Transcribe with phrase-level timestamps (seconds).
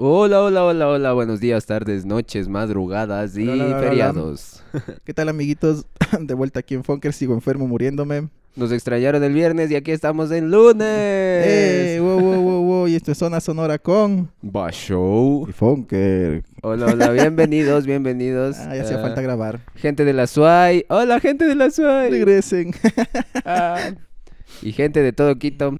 [0.00, 3.88] Hola, hola, hola, hola, buenos días, tardes, noches, madrugadas y Hola, hola, hola, hola.
[3.88, 4.62] feriados.
[5.04, 5.86] ¿Qué tal, amiguitos?
[6.20, 8.28] De vuelta aquí en Funker, sigo enfermo, muriéndome.
[8.54, 10.82] Nos extrañaron el viernes y aquí estamos en lunes.
[10.88, 11.98] ¡Eh!
[12.00, 12.86] ¡Wow, wow, wow, wow!
[12.88, 14.30] Y esto es Zona Sonora con...
[14.44, 15.46] Va show.
[15.48, 16.44] Y Funker.
[16.62, 18.56] Hola, hola, bienvenidos, bienvenidos.
[18.58, 19.60] Ah, ya hacía Ah, falta grabar.
[19.74, 20.86] Gente de la SUAY.
[20.88, 22.10] Hola, gente de la SUAY.
[22.10, 22.72] Regresen.
[23.44, 23.90] Ah.
[24.62, 25.76] Y gente de todo Quito.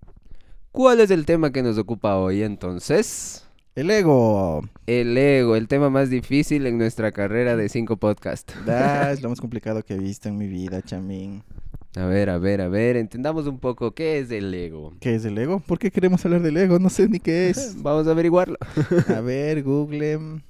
[0.72, 3.44] ¿Cuál es el tema que nos ocupa hoy entonces?
[3.78, 4.68] El ego.
[4.88, 8.52] El ego, el tema más difícil en nuestra carrera de cinco podcasts.
[8.66, 11.44] Ah, es lo más complicado que he visto en mi vida, chamín.
[11.94, 14.94] A ver, a ver, a ver, entendamos un poco qué es el ego.
[14.98, 15.60] ¿Qué es el ego?
[15.60, 16.80] ¿Por qué queremos hablar del ego?
[16.80, 17.76] No sé ni qué es.
[17.80, 18.56] Vamos a averiguarlo.
[19.14, 20.40] A ver, Google.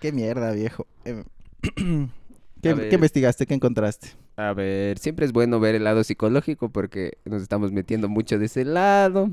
[0.00, 0.86] ¿Qué mierda, viejo?
[1.04, 1.22] Em,
[2.62, 3.44] ¿Qué, qué investigaste?
[3.44, 4.08] ¿Qué encontraste?
[4.36, 8.46] A ver, siempre es bueno ver el lado psicológico porque nos estamos metiendo mucho de
[8.46, 9.30] ese lado.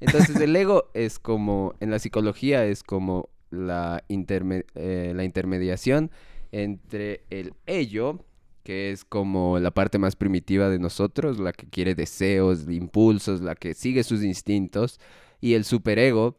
[0.00, 6.10] Entonces el ego es como, en la psicología es como la, interme- eh, la intermediación
[6.52, 8.24] entre el ello,
[8.64, 13.54] que es como la parte más primitiva de nosotros, la que quiere deseos, impulsos, la
[13.54, 15.00] que sigue sus instintos,
[15.40, 16.36] y el superego,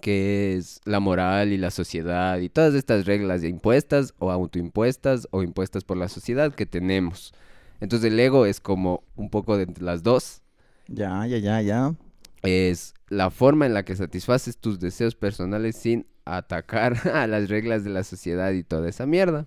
[0.00, 5.42] que es la moral y la sociedad y todas estas reglas impuestas o autoimpuestas o
[5.42, 7.34] impuestas por la sociedad que tenemos.
[7.80, 10.40] Entonces el ego es como un poco de entre las dos.
[10.88, 11.94] Ya, ya, ya, ya.
[12.42, 17.84] Es la forma en la que satisfaces tus deseos personales sin atacar a las reglas
[17.84, 19.46] de la sociedad y toda esa mierda.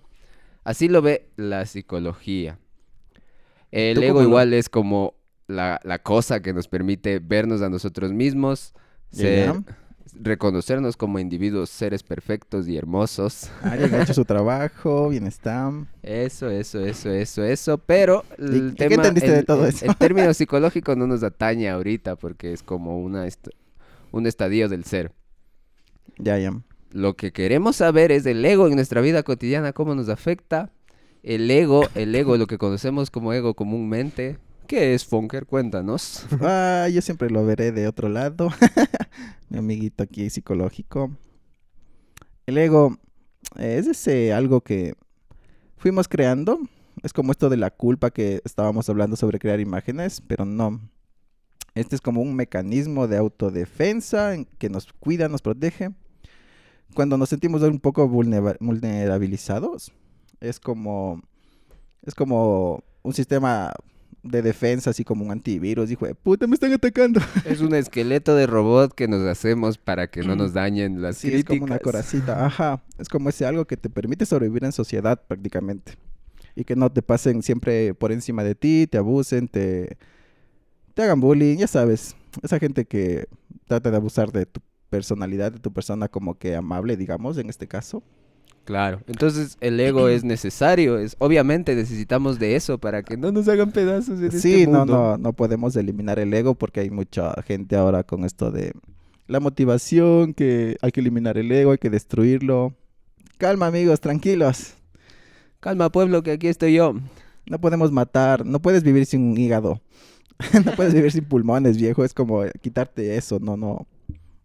[0.64, 2.58] Así lo ve la psicología.
[3.70, 5.14] El ¿Tú ego igual es como
[5.46, 8.74] la, la cosa que nos permite vernos a nosotros mismos,
[9.10, 9.54] ser-.
[10.14, 13.50] Reconocernos como individuos, seres perfectos y hermosos.
[13.62, 15.72] Alguien ha hecho su trabajo, bienestar.
[16.02, 17.78] Eso, eso, eso, eso, eso.
[17.78, 19.84] Pero el qué tema, entendiste de el- todo el- eso?
[19.86, 23.48] el término psicológico no nos atañe ahorita porque es como una est-
[24.12, 25.12] un estadio del ser.
[26.18, 26.52] Ya, ya.
[26.92, 30.70] Lo que queremos saber es el ego en nuestra vida cotidiana, cómo nos afecta.
[31.22, 34.38] El ego, el ego, lo que conocemos como ego comúnmente.
[34.66, 35.46] ¿Qué es Funker?
[35.46, 36.26] Cuéntanos.
[36.40, 38.48] Ah, yo siempre lo veré de otro lado.
[39.48, 41.10] Mi amiguito aquí psicológico.
[42.46, 42.96] El ego
[43.58, 44.94] es ese algo que
[45.76, 46.58] fuimos creando.
[47.02, 50.80] Es como esto de la culpa que estábamos hablando sobre crear imágenes, pero no.
[51.74, 55.90] Este es como un mecanismo de autodefensa en que nos cuida, nos protege.
[56.94, 59.92] Cuando nos sentimos un poco vulnera- vulnerabilizados,
[60.40, 61.20] es como
[62.02, 63.72] es como un sistema
[64.28, 65.90] de defensa, así como un antivirus.
[65.90, 67.20] Hijo de puta, me están atacando.
[67.44, 71.32] es un esqueleto de robot que nos hacemos para que no nos dañen las Sí,
[71.32, 71.82] es como una críticas.
[71.82, 72.46] coracita.
[72.46, 72.82] Ajá.
[72.98, 75.94] Es como ese algo que te permite sobrevivir en sociedad prácticamente.
[76.54, 79.98] Y que no te pasen siempre por encima de ti, te abusen, te,
[80.94, 82.16] te hagan bullying, ya sabes.
[82.42, 83.28] Esa gente que
[83.66, 87.66] trata de abusar de tu personalidad, de tu persona como que amable, digamos, en este
[87.68, 88.02] caso.
[88.66, 93.46] Claro, entonces el ego es necesario, es obviamente necesitamos de eso para que no nos
[93.46, 94.94] hagan pedazos en Sí, este no, mundo.
[94.94, 98.72] no, no podemos eliminar el ego porque hay mucha gente ahora con esto de
[99.28, 102.74] la motivación, que hay que eliminar el ego, hay que destruirlo.
[103.38, 104.74] Calma, amigos, tranquilos.
[105.60, 106.94] Calma, pueblo, que aquí estoy yo.
[107.48, 109.80] No podemos matar, no puedes vivir sin un hígado.
[110.64, 112.04] no puedes vivir sin pulmones, viejo.
[112.04, 113.86] Es como quitarte eso, no, no.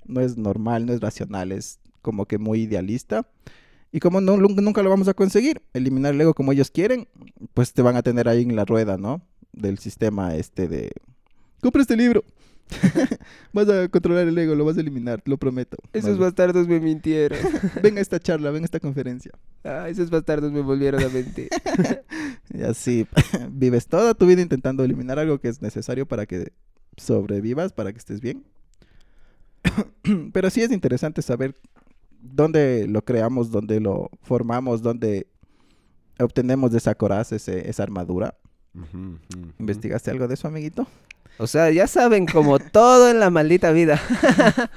[0.06, 3.26] No es normal, no es racional, es como que muy idealista.
[3.92, 7.08] Y como no, nun- nunca lo vamos a conseguir, eliminar el ego como ellos quieren,
[7.54, 9.22] pues te van a tener ahí en la rueda, ¿no?
[9.52, 10.92] Del sistema este de...
[11.62, 12.24] Compra este libro.
[13.52, 15.76] vas a controlar el ego, lo vas a eliminar, lo prometo.
[15.92, 17.38] Esos Vas- bastardos me mintieron.
[17.84, 19.32] Ven a esta charla, ven a esta conferencia.
[19.66, 21.50] Ah, esos bastardos me volvieron a mentir.
[22.54, 23.08] Y así
[23.50, 26.52] vives toda tu vida intentando eliminar algo que es necesario para que
[26.98, 28.44] sobrevivas, para que estés bien.
[30.34, 31.56] Pero sí es interesante saber
[32.22, 35.28] dónde lo creamos, dónde lo formamos, dónde
[36.20, 38.36] obtenemos de esa coraza, ese- esa armadura.
[39.60, 40.88] ¿Investigaste algo de eso, amiguito?
[41.38, 44.00] O sea, ya saben, como todo en la maldita vida.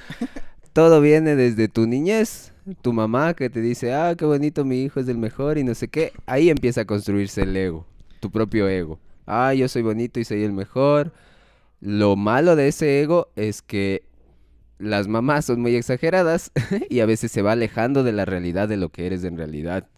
[0.73, 2.53] todo viene desde tu niñez.
[2.81, 5.75] Tu mamá que te dice, ah, qué bonito, mi hijo es el mejor y no
[5.75, 6.13] sé qué.
[6.27, 7.87] Ahí empieza a construirse el ego,
[8.21, 8.99] tu propio ego.
[9.27, 11.13] Ah, yo soy bonito y soy el mejor.
[11.81, 14.03] Lo malo de ese ego es que
[14.79, 16.51] las mamás son muy exageradas
[16.91, 19.89] y a veces se va alejando de la realidad de lo que eres en realidad.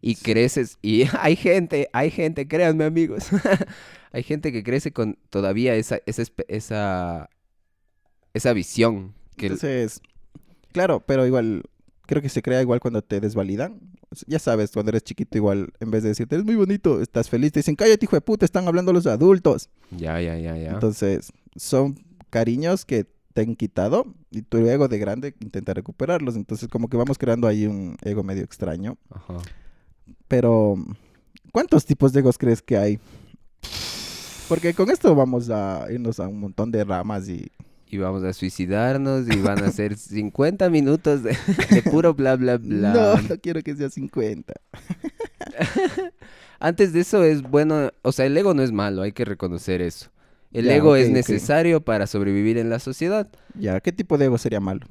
[0.00, 3.28] Y creces, y hay gente, hay gente, créanme amigos,
[4.12, 7.30] hay gente que crece con todavía esa, esa, esa,
[8.34, 9.14] esa visión.
[9.36, 10.00] Que Entonces,
[10.72, 11.62] claro, pero igual,
[12.06, 13.80] creo que se crea igual cuando te desvalidan.
[14.26, 17.52] Ya sabes, cuando eres chiquito, igual, en vez de decirte, eres muy bonito, estás feliz,
[17.52, 19.68] te dicen, cállate, hijo de puta, están hablando los adultos.
[19.90, 20.70] Ya, ya, ya, ya.
[20.70, 21.98] Entonces, son
[22.30, 26.36] cariños que te han quitado y tu ego de grande intenta recuperarlos.
[26.36, 28.96] Entonces como que vamos creando ahí un ego medio extraño.
[29.10, 29.36] Ajá.
[30.26, 30.76] Pero,
[31.52, 32.98] ¿cuántos tipos de egos crees que hay?
[34.48, 37.52] Porque con esto vamos a irnos a un montón de ramas y...
[37.88, 41.36] Y vamos a suicidarnos y van a ser 50 minutos de,
[41.70, 42.92] de puro bla, bla, bla.
[42.92, 44.54] No, no quiero que sea 50.
[46.58, 49.82] Antes de eso es bueno, o sea, el ego no es malo, hay que reconocer
[49.82, 50.10] eso.
[50.56, 53.28] El Ya, ego es necesario para sobrevivir en la sociedad.
[53.58, 54.86] Ya, ¿qué tipo de ego sería malo?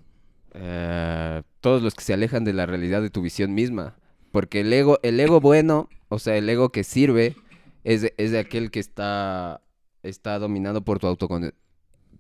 [0.54, 3.96] Eh, todos los que se alejan de la realidad de tu visión misma.
[4.32, 7.36] Porque el ego, el ego bueno, o sea, el ego que sirve,
[7.84, 9.62] es, de- es de aquel que está,
[10.04, 11.18] está dominado por tu,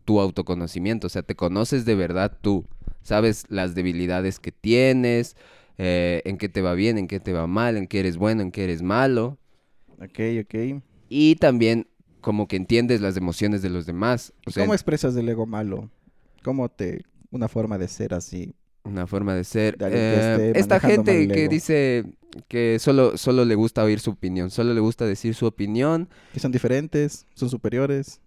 [0.05, 1.07] tu autoconocimiento.
[1.07, 2.65] O sea, te conoces de verdad tú.
[3.01, 5.35] Sabes las debilidades que tienes,
[5.77, 8.41] eh, en qué te va bien, en qué te va mal, en qué eres bueno,
[8.41, 9.37] en qué eres malo.
[10.01, 10.81] Ok, ok.
[11.09, 11.87] Y también
[12.25, 14.33] como que entiendes las emociones de los demás.
[14.47, 15.91] O sea, ¿Cómo expresas el ego malo?
[16.43, 17.03] ¿Cómo te...
[17.29, 18.55] una forma de ser así?
[18.83, 19.77] Una forma de ser.
[19.77, 22.03] De Eh, esta gente que dice
[22.47, 26.39] que solo, solo le gusta oír su opinión, solo le gusta decir su opinión, Que
[26.39, 28.21] son diferentes, son superiores.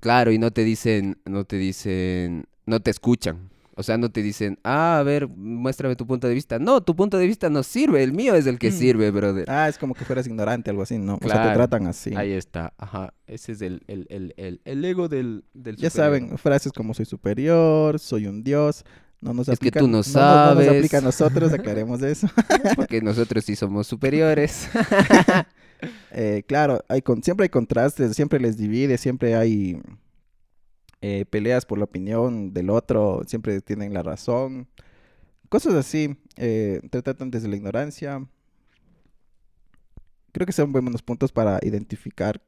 [0.00, 3.50] claro, y no te dicen, no te dicen, no te escuchan.
[3.82, 6.58] O sea, no te dicen, ah, a ver, muéstrame tu punto de vista.
[6.58, 8.72] No, tu punto de vista no sirve, el mío es el que Mm.
[8.72, 9.44] sirve, brother.
[9.50, 11.14] Ah, es como que fueras ignorante, algo así, ¿no?
[11.16, 11.54] O sea, te Claro.
[11.54, 12.14] tratan así.
[12.14, 13.12] Ahí está, ajá.
[13.26, 16.20] Ese es el, el, el, el, el ego del, del Ya superior.
[16.20, 18.84] saben, frases como soy superior, soy un dios.
[19.20, 20.66] No nos Es que tú no sabes.
[20.66, 22.28] No, nos aplica a nosotros, aclaremos eso.
[22.76, 24.68] Porque nosotros sí somos superiores.
[26.12, 29.80] Eh, claro, hay con, siempre hay contrastes, siempre les divide, siempre hay
[31.02, 34.68] eh, peleas por la opinión del otro, siempre tienen la razón.
[35.48, 38.24] Cosas así, eh, tratan desde la ignorancia.
[40.30, 42.40] Creo que son buenos puntos para identificar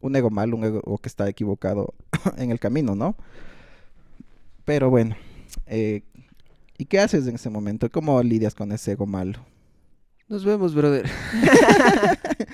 [0.00, 1.92] un ego malo, un ego que está equivocado
[2.38, 3.16] en el camino, ¿no?
[4.64, 5.16] Pero bueno,
[5.66, 6.02] eh,
[6.78, 7.90] ¿y qué haces en ese momento?
[7.90, 9.44] ¿Cómo lidias con ese ego malo?
[10.28, 11.10] Nos vemos, brother.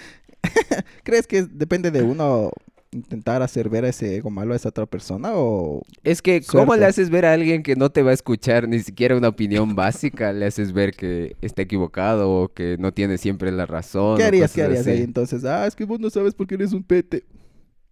[1.04, 2.50] ¿Crees que depende de uno
[2.92, 6.76] intentar hacer ver a ese ego malo a esa otra persona o Es que, ¿cómo
[6.76, 9.74] le haces ver a alguien que no te va a escuchar ni siquiera una opinión
[9.74, 10.32] básica?
[10.32, 14.18] Le haces ver que está equivocado o que no tiene siempre la razón.
[14.18, 14.52] qué harías?
[14.52, 14.90] ¿Qué harías así.
[14.90, 15.44] ahí entonces?
[15.44, 17.24] Ah, es que vos no sabes por qué eres un pete.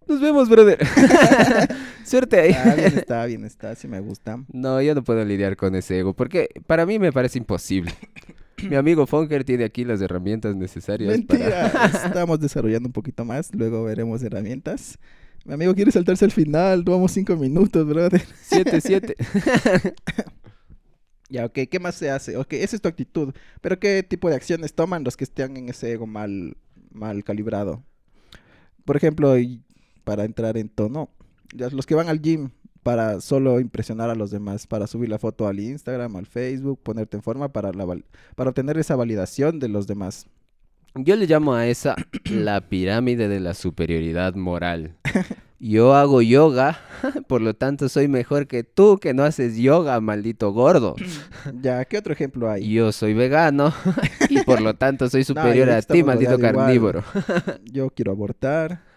[0.07, 0.79] Nos vemos, brother.
[2.03, 2.53] Suerte ahí.
[2.53, 4.43] Ah, bien está, bien está, sí me gusta.
[4.51, 7.93] No, yo no puedo lidiar con ese ego porque para mí me parece imposible.
[8.69, 11.85] Mi amigo Fonker tiene aquí las herramientas necesarias Mentira, para...
[12.07, 14.97] estamos desarrollando un poquito más, luego veremos herramientas.
[15.45, 18.21] Mi amigo quiere saltarse al final, tomamos cinco minutos, brother.
[18.49, 19.93] 7-7.
[21.29, 22.35] Ya, ok, ¿qué más se hace?
[22.35, 25.69] Ok, esa es tu actitud, pero ¿qué tipo de acciones toman los que están en
[25.69, 26.57] ese ego mal,
[26.91, 27.85] mal calibrado?
[28.83, 29.33] Por ejemplo,
[30.03, 31.09] para entrar en tono,
[31.53, 32.49] los que van al gym
[32.83, 37.17] para solo impresionar a los demás, para subir la foto al Instagram, al Facebook, ponerte
[37.17, 37.85] en forma para, la
[38.35, 40.27] para obtener esa validación de los demás.
[40.95, 41.95] Yo le llamo a esa
[42.25, 44.95] la pirámide de la superioridad moral.
[45.63, 46.79] Yo hago yoga,
[47.27, 50.95] por lo tanto soy mejor que tú que no haces yoga, maldito gordo.
[51.61, 52.71] Ya, ¿qué otro ejemplo hay?
[52.71, 53.73] Yo soy vegano
[54.29, 56.53] y por lo tanto soy superior a ti, maldito igual.
[56.55, 57.03] carnívoro.
[57.63, 58.90] Yo quiero abortar.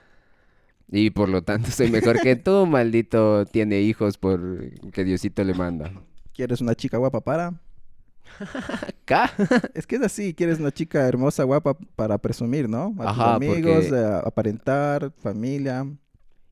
[0.90, 5.54] Y por lo tanto soy mejor que tú, maldito tiene hijos por que Diosito le
[5.54, 5.92] manda.
[6.34, 7.54] ¿Quieres una chica guapa para?
[9.04, 9.30] Acá.
[9.74, 12.94] Es que es así, quieres una chica hermosa, guapa para presumir, ¿no?
[12.98, 15.86] A Ajá, tus amigos, porque- eh, aparentar, familia.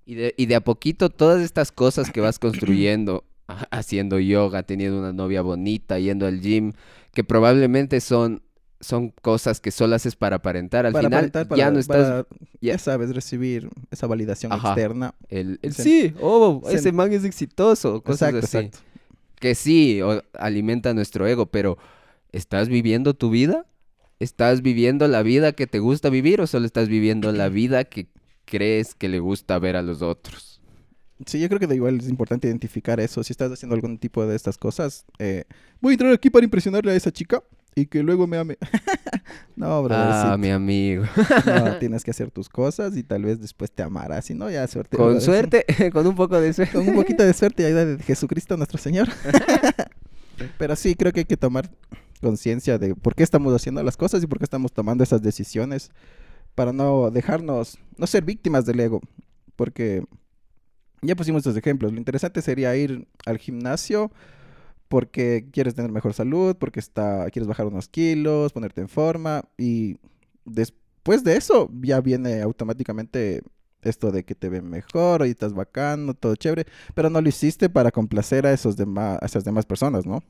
[0.04, 4.62] Y de, y de a poquito todas estas cosas que vas construyendo, ha- haciendo yoga,
[4.64, 6.72] teniendo una novia bonita, yendo al gym,
[7.12, 8.42] que probablemente son,
[8.82, 10.84] son cosas que solo haces para aparentar.
[10.84, 12.24] Al para final aparentar, ya para- no estás...
[12.26, 12.26] para,
[12.60, 14.68] ya- ya sabes, recibir esa validación Ajá.
[14.72, 15.14] externa.
[15.30, 18.56] El, sí, oh, ese man es exitoso, cosas Exacto, así.
[18.66, 18.78] exacto.
[19.40, 21.78] Que sí, o- alimenta nuestro ego, pero
[22.32, 23.66] ¿estás viviendo tu vida?
[24.20, 28.08] ¿Estás viviendo la vida que te gusta vivir o solo estás viviendo la vida que
[28.44, 30.60] crees que le gusta ver a los otros?
[31.26, 33.22] Sí, yo creo que da igual es importante identificar eso.
[33.22, 35.44] Si estás haciendo algún tipo de estas cosas, eh,
[35.80, 37.42] voy a entrar aquí para impresionarle a esa chica
[37.74, 38.58] y que luego me ame.
[39.56, 40.38] no, Ah, brothercito.
[40.38, 41.04] mi amigo.
[41.46, 44.20] No, tienes que hacer tus cosas y tal vez después te amará.
[44.22, 44.96] Si no, ya suerte.
[44.96, 45.22] Con brother.
[45.22, 46.74] suerte, con un poco de suerte.
[46.76, 49.08] Con un poquito de suerte y ayuda de Jesucristo nuestro Señor.
[50.58, 51.70] Pero sí, creo que hay que tomar
[52.20, 55.90] conciencia de por qué estamos haciendo las cosas y por qué estamos tomando esas decisiones
[56.54, 59.00] para no dejarnos, no ser víctimas del ego.
[59.56, 60.04] Porque
[61.00, 61.92] ya pusimos estos ejemplos.
[61.92, 64.10] Lo interesante sería ir al gimnasio
[64.92, 69.96] porque quieres tener mejor salud, porque está, quieres bajar unos kilos, ponerte en forma y
[70.44, 73.42] después de eso ya viene automáticamente
[73.80, 77.70] esto de que te ven mejor, hoy estás bacano, todo chévere, pero no lo hiciste
[77.70, 80.22] para complacer a, esos demás, a esas demás personas, ¿no?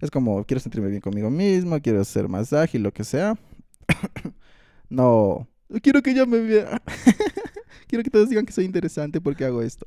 [0.00, 3.38] Es como, quiero sentirme bien conmigo mismo, quiero ser más ágil, lo que sea.
[4.88, 5.46] no,
[5.80, 6.82] quiero que ya me vea.
[7.86, 9.86] quiero que todos digan que soy interesante porque hago esto.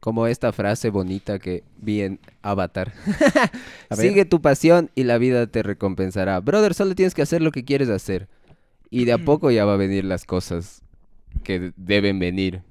[0.00, 2.92] Como esta frase bonita que vi en Avatar.
[3.94, 6.40] Sigue tu pasión y la vida te recompensará.
[6.40, 8.28] Brother, solo tienes que hacer lo que quieres hacer.
[8.88, 10.82] Y de a poco ya va a venir las cosas
[11.44, 12.62] que deben venir.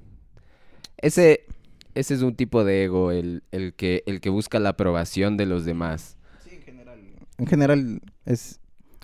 [0.97, 1.45] Ese,
[1.95, 5.45] ese es un tipo de ego, el, el, que, el que busca la aprobación de
[5.45, 6.17] los demás.
[6.43, 6.99] Sí, en general.
[7.37, 8.59] En general es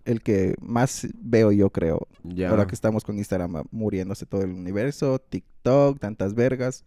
[0.06, 2.08] el que más veo yo creo.
[2.48, 6.86] Ahora que estamos con Instagram muriéndose todo el universo, TikTok, tantas vergas.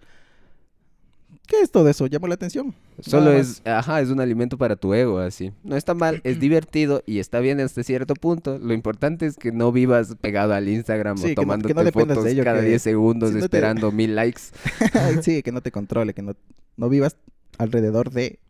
[1.48, 2.06] ¿Qué es todo eso?
[2.06, 2.74] ¿Llamó la atención?
[3.00, 5.50] Solo es, ajá, es un alimento para tu ego, así.
[5.64, 8.58] No está mal, es divertido y está bien hasta cierto punto.
[8.58, 13.34] Lo importante es que no vivas pegado al Instagram o tomándote fotos cada 10 segundos
[13.34, 14.42] esperando mil likes.
[15.22, 16.36] sí, que no te controle, que no,
[16.76, 17.16] no vivas
[17.56, 18.40] alrededor de...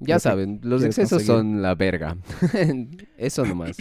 [0.00, 2.16] Ya saben, los excesos son la verga.
[3.18, 3.76] eso nomás.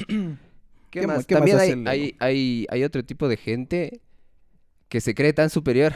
[0.90, 1.26] ¿Qué, más?
[1.26, 4.02] También hay, hay, hay, hay otro tipo de gente
[4.90, 5.94] que se cree tan superior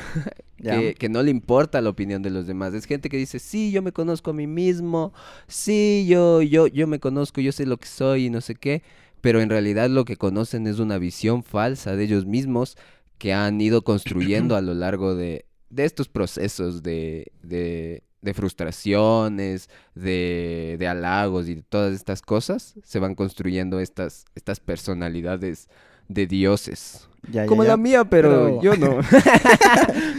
[0.57, 2.73] que, no le importa la opinión de los demás.
[2.73, 5.13] Es gente que dice, sí, yo me conozco a mí mismo,
[5.47, 8.83] sí, yo, yo, yo me conozco, yo sé lo que soy y no sé qué,
[9.21, 12.77] pero en realidad lo que conocen es una visión falsa de ellos mismos
[13.17, 20.87] que han ido construyendo a lo largo de, estos procesos de, de, frustraciones, de, de,
[20.87, 25.69] halagos y de todas estas cosas, se van construyendo estas, estas personalidades
[26.07, 27.06] de dioses
[27.47, 28.99] como la mía, pero, yo no.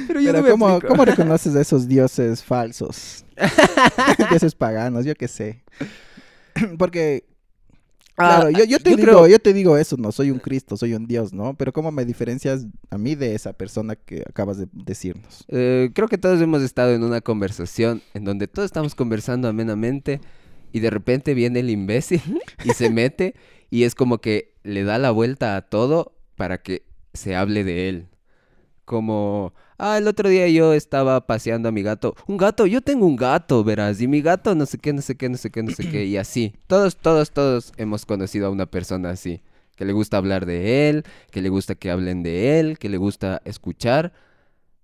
[0.07, 3.25] pero yo no me ¿cómo, ¿cómo, reconoces a esos dioses falsos?
[4.31, 5.63] dioses paganos, yo qué sé.
[6.79, 7.25] Porque,
[8.17, 11.07] ah, claro, yo, te digo, yo te digo eso, no soy un Cristo, soy un
[11.07, 11.55] Dios, ¿no?
[11.55, 15.45] Pero ¿cómo me diferencias a mí de esa persona que acabas de decirnos?
[15.49, 20.21] Eh, creo que todos hemos estado en una conversación en donde todos estamos conversando amenamente
[20.73, 22.21] y de repente viene el imbécil
[22.65, 23.35] y se mete
[23.71, 27.91] y es como que le da la vuelta a todo para que se hable de
[27.91, 28.07] él.
[28.87, 32.15] Como, ah, el otro día yo estaba paseando a mi gato.
[32.27, 34.01] Un gato, yo tengo un gato, verás.
[34.01, 36.07] Y mi gato no sé qué, no sé qué, no sé qué, no sé qué.
[36.07, 36.55] Y así.
[36.67, 39.43] Todos, todos, todos hemos conocido a una persona así.
[39.77, 42.97] Que le gusta hablar de él, que le gusta que hablen de él, que le
[42.97, 44.13] gusta escuchar,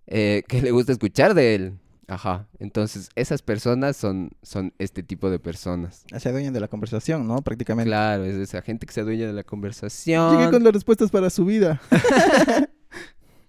[0.07, 1.79] eh, que le gusta escuchar de él.
[2.07, 2.47] Ajá.
[2.59, 6.05] Entonces, esas personas son, son este tipo de personas.
[6.19, 7.41] Se adueñan de la conversación, ¿no?
[7.43, 7.89] Prácticamente.
[7.89, 10.37] Claro, es esa gente que se adueña de la conversación.
[10.37, 11.81] Llegué con las respuestas para su vida.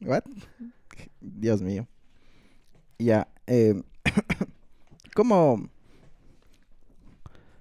[0.02, 0.24] ¿What?
[1.20, 1.88] Dios mío.
[2.98, 3.28] Ya.
[3.48, 3.82] Eh,
[5.16, 5.70] ¿Cómo.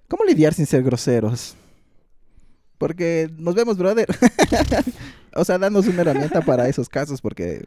[0.09, 1.57] ¿Cómo lidiar sin ser groseros?
[2.79, 4.07] Porque nos vemos, brother.
[5.35, 7.65] o sea, danos una herramienta para esos casos, porque.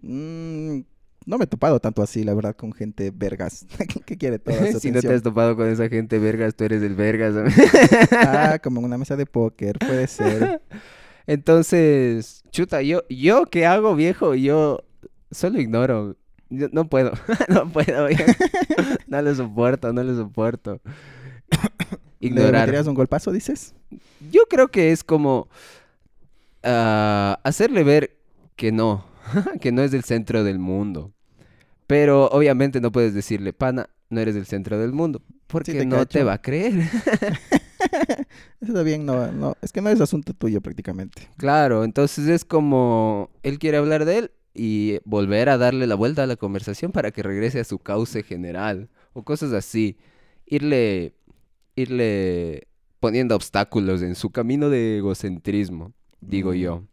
[0.00, 0.80] Mmm,
[1.28, 3.66] no me he topado tanto así, la verdad, con gente vergas.
[4.06, 6.82] ¿Qué quiere todo esa Si no te has topado con esa gente vergas, tú eres
[6.82, 7.34] el vergas.
[8.12, 10.62] ah, como en una mesa de póker, puede ser.
[11.26, 14.34] Entonces, chuta, yo, yo ¿qué hago, viejo?
[14.34, 14.82] Yo
[15.30, 16.16] solo ignoro.
[16.48, 17.12] no puedo,
[17.48, 18.08] no puedo.
[19.06, 20.80] no lo soporto, no lo soporto.
[22.20, 22.70] Ignorar.
[22.70, 23.74] ¿Le un golpazo, dices?
[24.32, 25.48] Yo creo que es como
[26.62, 28.16] ah, hacerle ver
[28.56, 29.04] que no,
[29.60, 31.12] que no es el centro del mundo.
[31.88, 36.22] Pero obviamente no puedes decirle, pana, no eres el centro del mundo, porque no te
[36.22, 36.74] va a creer.
[38.60, 41.30] Eso está bien, no, no, es que no es asunto tuyo prácticamente.
[41.38, 46.24] Claro, entonces es como él quiere hablar de él y volver a darle la vuelta
[46.24, 49.96] a la conversación para que regrese a su cauce general o cosas así.
[50.44, 51.14] Irle,
[51.74, 52.68] irle
[53.00, 56.84] poniendo obstáculos en su camino de egocentrismo, digo yo.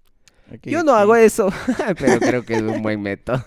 [0.63, 1.49] yo no hago eso,
[1.99, 3.43] pero creo que es un buen método.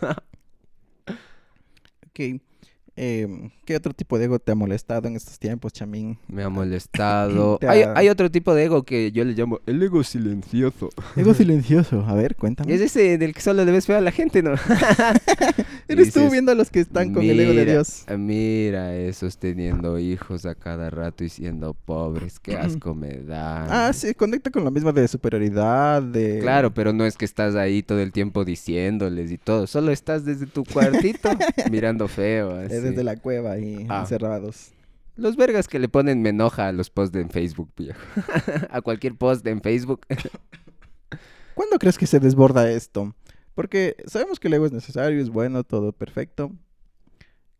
[3.00, 6.18] Em, ¿Qué otro tipo de ego te ha molestado en estos tiempos, Chamín?
[6.26, 7.60] Me ha molestado.
[7.68, 10.90] hay, otro tipo de ego que yo le llamo el ego silencioso.
[11.14, 12.74] Ego silencioso, a ver, cuéntame.
[12.74, 14.54] Es ese del que solo debes ver a la gente, ¿no?
[15.88, 18.04] Eres tú viendo a los que están con el ego de Dios.
[18.16, 23.88] Mira, esos teniendo hijos a cada rato y siendo pobres, qué asco me da.
[23.88, 26.40] Ah, sí, conecta con la misma de superioridad, de...
[26.40, 30.24] Claro, pero no es que estás ahí todo el tiempo diciéndoles y todo, solo estás
[30.24, 31.30] desde tu cuartito
[31.70, 32.54] mirando feo.
[32.54, 34.00] Así desde la cueva ahí ah.
[34.00, 34.72] encerrados.
[35.18, 37.98] Los vergas que le ponen me enoja a los posts en Facebook, viejo.
[38.70, 40.06] a cualquier post en Facebook.
[41.54, 43.16] ¿Cuándo crees que se desborda esto?
[43.58, 46.52] Porque sabemos que el ego es necesario, es bueno, todo perfecto.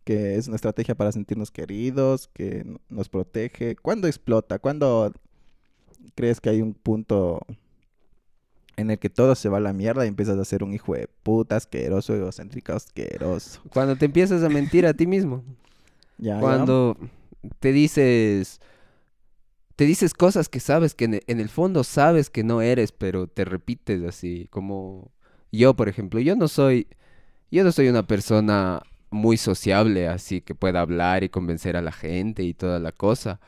[0.05, 3.75] Que es una estrategia para sentirnos queridos, que nos protege.
[3.75, 4.61] ¿Cuándo explota?
[4.61, 5.13] ¿Cuándo
[6.15, 7.45] crees que hay un punto
[8.77, 10.95] en el que todo se va a la mierda y empiezas a ser un hijo
[10.95, 13.61] de puta asqueroso, egocéntrico, asqueroso.
[13.73, 15.43] Cuando te empiezas a mentir a ti mismo.
[16.17, 16.41] Ya, ya.
[16.41, 16.97] Cuando
[17.59, 18.61] te dices
[19.75, 23.45] te dices cosas que sabes que en el fondo sabes que no eres, pero te
[23.45, 25.11] repites así, como
[25.53, 26.87] yo, por ejemplo, yo no soy
[27.51, 31.93] yo no soy una persona muy sociable, así que pueda hablar y convencer a la
[31.93, 33.41] gente y toda la cosa.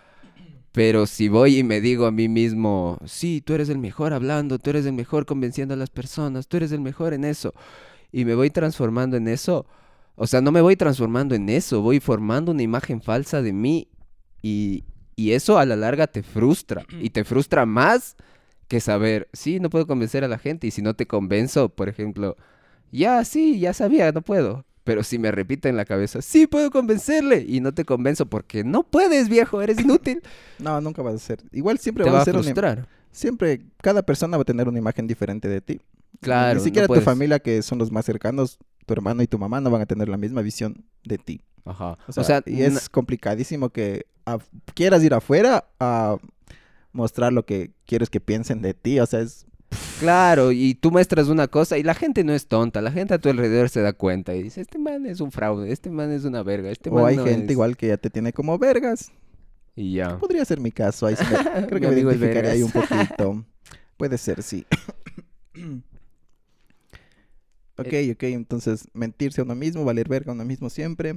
[0.72, 4.58] Pero si voy y me digo a mí mismo, sí, tú eres el mejor hablando,
[4.58, 7.52] tú eres el mejor convenciendo a las personas, tú eres el mejor en eso,
[8.12, 9.66] y me voy transformando en eso,
[10.14, 13.88] o sea, no me voy transformando en eso, voy formando una imagen falsa de mí
[14.42, 14.84] y,
[15.16, 18.16] y eso a la larga te frustra y te frustra más
[18.70, 21.88] que saber, sí, no puedo convencer a la gente y si no te convenzo, por
[21.88, 22.36] ejemplo,
[22.92, 24.64] ya, sí, ya sabía, no puedo.
[24.84, 28.62] Pero si me repite en la cabeza, sí puedo convencerle y no te convenzo porque
[28.62, 30.22] no puedes, viejo, eres inútil,
[30.60, 31.42] No, nunca vas a ser.
[31.50, 32.86] Igual siempre te va a ser una- frustrar.
[33.10, 35.80] Siempre, cada persona va a tener una imagen diferente de ti.
[36.20, 39.36] Claro, Ni siquiera no tu familia, que son los más cercanos, tu hermano y tu
[39.36, 41.40] mamá, no van a tener la misma visión de ti.
[41.64, 41.98] Ajá.
[42.06, 44.06] O sea, y es complicadísimo que
[44.74, 46.18] quieras ir afuera a
[46.92, 49.00] mostrar lo que quieres que piensen de ti.
[49.00, 49.46] O sea, es...
[50.00, 53.18] Claro, y tú muestras una cosa y la gente no es tonta, la gente a
[53.18, 56.24] tu alrededor se da cuenta y dice, este man es un fraude, este man es
[56.24, 57.50] una verga, este man o hay no gente es-".
[57.52, 59.12] igual que ya te tiene como vergas.
[59.76, 60.18] Y ya.
[60.18, 61.06] Podría ser mi caso.
[61.06, 63.44] Ahí sí me- creo que me identificaría ahí un poquito.
[63.96, 64.66] Puede ser, sí.
[67.76, 68.22] ok, ok.
[68.24, 71.14] Entonces, mentirse a uno mismo, valer verga a uno mismo siempre.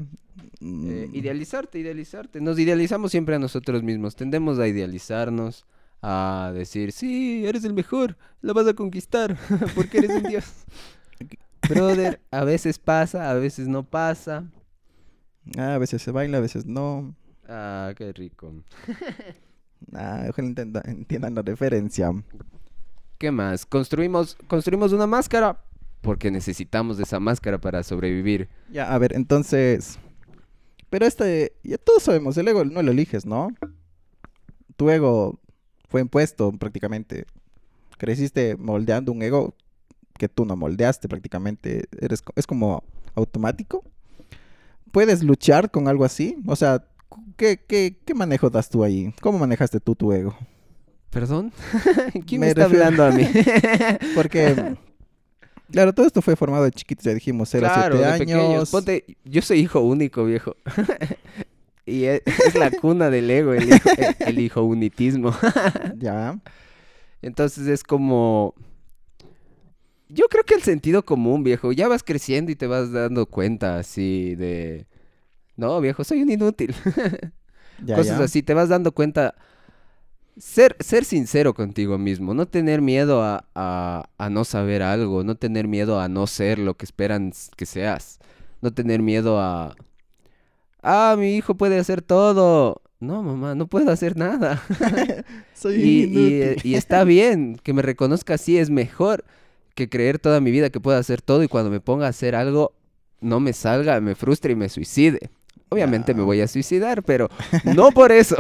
[0.64, 2.40] Mm, Eh, idealizarte, idealizarte.
[2.40, 4.16] Nos idealizamos siempre a nosotros mismos.
[4.16, 5.66] Tendemos a idealizarnos,
[6.02, 9.38] a decir, sí, eres el mejor, la vas a conquistar,
[9.76, 10.46] porque eres un dios.
[11.70, 14.46] Brother, a veces pasa, a veces no pasa.
[15.58, 17.14] ah, a veces se baila, a veces no.
[17.48, 18.54] Ah, qué rico.
[19.94, 22.10] Ah, ojalá entenda- entiendan la referencia.
[23.18, 23.66] ¿Qué más?
[23.66, 25.62] Construimos, construimos una máscara
[26.00, 28.48] porque necesitamos de esa máscara para sobrevivir.
[28.72, 30.00] Ya, a ver, entonces.
[30.94, 33.48] Pero este, ya todos sabemos, el ego no lo eliges, ¿no?
[34.78, 35.40] Tu ego
[35.90, 37.26] fue impuesto prácticamente.
[37.98, 39.56] Creciste moldeando un ego
[40.20, 41.86] que tú no moldeaste prácticamente.
[42.00, 42.84] Eres, es como
[43.16, 43.84] automático.
[44.92, 46.38] ¿Puedes luchar con algo así?
[46.46, 46.86] O sea,
[47.38, 49.16] ¿qué, qué, qué manejo das tú ahí?
[49.20, 50.36] ¿Cómo manejaste tú tu ego?
[51.10, 51.52] ¿Perdón?
[52.28, 53.28] ¿Quién Me me está refiero- hablando a mí?
[54.14, 54.76] Porque,
[55.74, 58.20] claro, todo esto fue formado de chiquitos, ya dijimos, 0 a claro, 7 de años.
[58.20, 58.72] pequeños.
[58.72, 60.56] Ponte, yo soy hijo único, viejo.
[61.86, 65.36] y es, es la cuna del ego, el hijo, el- el hijo unitismo.
[65.98, 66.40] Ya.
[67.22, 68.54] Entonces es como...
[70.10, 73.78] Yo creo que el sentido común, viejo, ya vas creciendo y te vas dando cuenta
[73.80, 74.86] así de...
[75.56, 76.74] No, viejo, soy un inútil.
[77.84, 78.24] Ya, Cosas ya.
[78.26, 79.34] así, te vas dando cuenta.
[80.38, 85.36] Ser, ser sincero contigo mismo, no tener miedo a, a, a no saber algo, no
[85.36, 88.20] tener miedo a no ser lo que esperan que seas,
[88.62, 89.76] no tener miedo a...
[90.82, 92.82] Ah, mi hijo puede hacer todo.
[93.00, 94.64] No, mamá, no puedo hacer nada.
[95.54, 99.26] Soy y, y, eh, y está bien, que me reconozca así es mejor
[99.76, 102.36] que creer toda mi vida que puedo hacer todo y cuando me ponga a hacer
[102.36, 102.74] algo
[103.22, 105.20] no me salga, me frustre y me suicide.
[105.70, 107.30] Obviamente me voy a suicidar, pero
[107.64, 108.36] no por eso.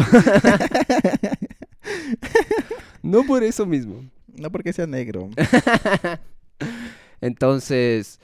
[3.04, 4.04] no por eso mismo.
[4.36, 5.30] No porque sea negro.
[7.22, 8.20] Entonces,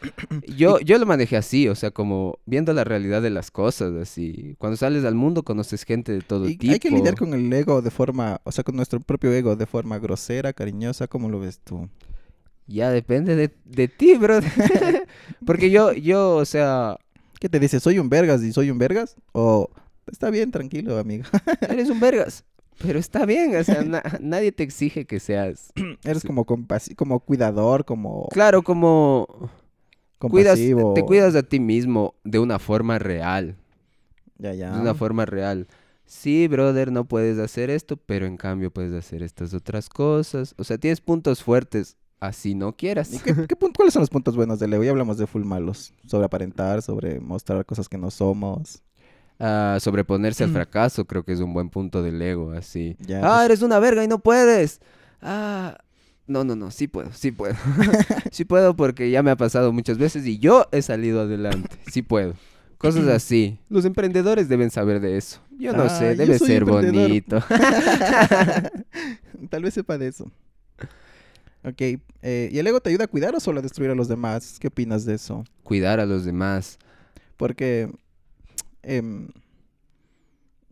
[0.46, 4.56] yo, yo lo manejé así, o sea, como viendo la realidad de las cosas, así.
[4.58, 6.74] Cuando sales al mundo conoces gente de todo Y tipo.
[6.74, 9.66] hay que lidiar con el ego de forma, o sea, con nuestro propio ego de
[9.66, 11.88] forma grosera, cariñosa, ¿cómo lo ves tú?
[12.68, 14.40] Ya depende de, de ti, bro.
[15.46, 16.98] Porque yo, yo, o sea,
[17.40, 17.80] ¿Qué te dice?
[17.80, 19.16] ¿Soy un vergas y soy un vergas?
[19.32, 19.70] O
[20.12, 21.24] está bien, tranquilo, amigo.
[21.70, 22.44] eres un vergas.
[22.80, 25.72] Pero está bien, o sea, na- nadie te exige que seas.
[26.04, 29.28] Eres como como cuidador, como Claro, como
[30.20, 30.94] cuidas, compasivo.
[30.94, 33.56] te cuidas a ti mismo de una forma real.
[34.38, 34.72] Ya, ya.
[34.74, 35.68] De una forma real.
[36.06, 40.56] Sí, brother, no puedes hacer esto, pero en cambio puedes hacer estas otras cosas.
[40.58, 43.14] O sea, tienes puntos fuertes, así no quieras.
[43.14, 44.84] ¿Y qué, qué ¿Cuáles son los puntos buenos del ego?
[44.84, 45.94] Ya hablamos de full malos.
[46.08, 48.82] Sobre aparentar, sobre mostrar cosas que no somos.
[49.40, 50.54] Ah, sobreponerse al Mm.
[50.54, 52.98] fracaso creo que es un buen punto del ego, así.
[53.14, 54.82] Ah, pues- eres una verga y no puedes.
[55.22, 55.78] Ah,
[56.28, 57.56] no, no, no, sí puedo, sí puedo.
[58.32, 61.78] sí puedo porque ya me ha pasado muchas veces y yo he salido adelante.
[61.90, 62.34] Sí puedo.
[62.78, 63.58] Cosas así.
[63.70, 65.40] Los emprendedores deben saber de eso.
[65.58, 67.42] Yo no Ah, sé, debe ser bonito.
[69.50, 70.30] Tal vez sepa de eso.
[71.64, 71.82] Ok.
[72.22, 74.58] eh, ¿Y el ego te ayuda a cuidar o solo a destruir a los demás?
[74.60, 75.44] ¿Qué opinas de eso?
[75.64, 76.78] Cuidar a los demás.
[77.38, 77.92] Porque
[78.84, 79.30] em,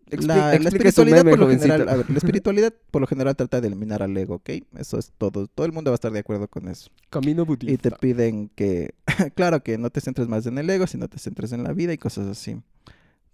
[0.10, 3.60] Expli- La, espiritualidad meme, por lo general, a ver, la espiritualidad por lo general trata
[3.60, 4.50] de eliminar al ego, ¿ok?
[4.78, 5.48] Eso es todo.
[5.48, 6.89] Todo el mundo va a estar de acuerdo con eso.
[7.10, 7.74] Camino budista.
[7.74, 8.93] Y te piden que,
[9.36, 11.91] claro, que no te centres más en el ego, sino te centres en la vida
[11.91, 12.56] y cosas así.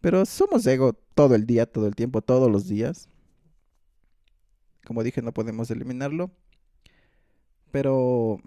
[0.01, 3.07] Pero somos ego todo el día, todo el tiempo, todos los días.
[4.86, 6.31] Como dije, no podemos eliminarlo.
[7.71, 8.41] Pero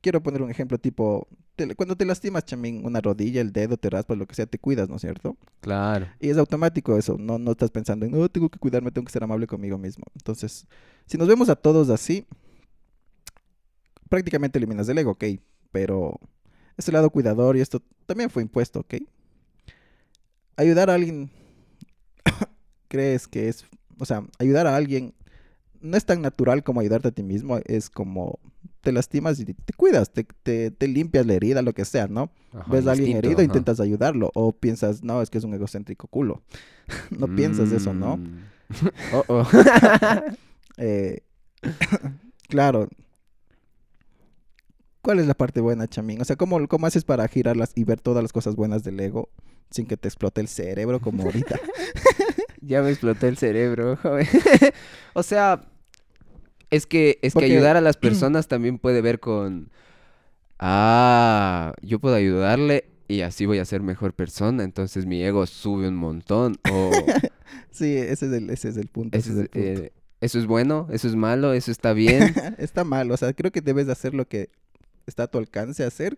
[0.00, 3.90] quiero poner un ejemplo tipo, te- cuando te lastimas, chamín, una rodilla, el dedo, te
[3.90, 5.36] raspas, lo que sea, te cuidas, ¿no es cierto?
[5.60, 6.06] Claro.
[6.20, 9.12] Y es automático eso, no, no estás pensando en, no, tengo que cuidarme, tengo que
[9.12, 10.04] ser amable conmigo mismo.
[10.14, 10.66] Entonces,
[11.06, 12.26] si nos vemos a todos así,
[14.08, 15.24] prácticamente eliminas el ego, ok,
[15.70, 16.18] pero
[16.76, 18.94] ese lado cuidador y esto también fue impuesto, ok.
[20.56, 21.30] Ayudar a alguien,
[22.88, 23.64] crees que es,
[23.98, 25.14] o sea, ayudar a alguien
[25.80, 28.38] no es tan natural como ayudarte a ti mismo, es como
[28.82, 32.30] te lastimas y te cuidas, te, te, te limpias la herida, lo que sea, ¿no?
[32.52, 33.44] Ajá, ves a alguien herido, ajá.
[33.44, 34.30] intentas ayudarlo.
[34.34, 36.42] O piensas, no, es que es un egocéntrico culo.
[37.10, 38.18] no piensas eso, ¿no?
[39.12, 39.48] Oh, oh.
[40.78, 41.20] Eh,
[42.48, 42.88] claro.
[45.02, 46.22] ¿Cuál es la parte buena, Chamín?
[46.22, 49.28] O sea, ¿cómo, ¿cómo haces para girarlas y ver todas las cosas buenas del ego
[49.70, 51.60] sin que te explote el cerebro como ahorita?
[52.62, 54.26] Ya me exploté el cerebro, joven.
[55.12, 55.60] o sea,
[56.72, 59.70] es que, es Porque- que ayudar a las personas también puede ver con.
[60.58, 64.62] Ah, yo puedo ayudarle y así voy a ser mejor persona.
[64.64, 66.56] Entonces mi ego sube un montón.
[66.72, 66.90] O
[67.70, 69.16] sí, ese es el, ese es el punto.
[69.18, 69.82] ese eso, es es, el punto.
[69.84, 72.32] eh, eso es bueno, eso es malo, eso está bien.
[72.58, 74.50] Está mal, o sea, creo que debes de hacer lo que
[75.06, 76.16] está a tu alcance hacer.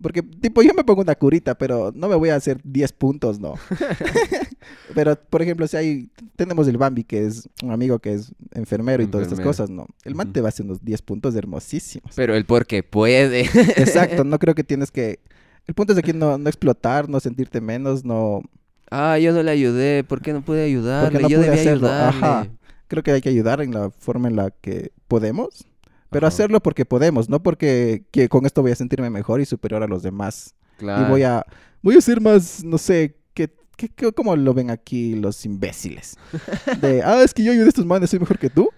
[0.00, 3.40] Porque, tipo, yo me pongo una curita, pero no me voy a hacer 10 puntos,
[3.40, 3.54] no.
[4.94, 9.02] pero, por ejemplo, si hay, tenemos el Bambi, que es un amigo que es enfermero
[9.02, 9.86] y todas estas cosas, no.
[10.04, 12.12] El man te va a hacer unos 10 puntos hermosísimos.
[12.14, 13.40] Pero el porque puede.
[13.76, 15.20] Exacto, no creo que tienes que...
[15.66, 18.42] El punto es aquí no, no explotar, no sentirte menos, no...
[18.90, 21.18] Ah, yo no le ayudé, ¿por qué no pude ayudarle?
[21.20, 22.18] no yo pude hacerlo, ayudarle.
[22.18, 22.48] ajá.
[22.86, 25.66] Creo que hay que ayudar en la forma en la que podemos,
[26.10, 26.34] pero Ajá.
[26.34, 29.86] hacerlo porque podemos, no porque que con esto voy a sentirme mejor y superior a
[29.86, 30.54] los demás.
[30.78, 31.06] Claro.
[31.06, 31.44] Y voy a,
[31.82, 36.16] voy a ser más, no sé, ¿qué, qué, qué- cómo lo ven aquí los imbéciles?
[36.80, 38.68] De, ah, es que yo ayudé a estos manes, soy mejor que tú.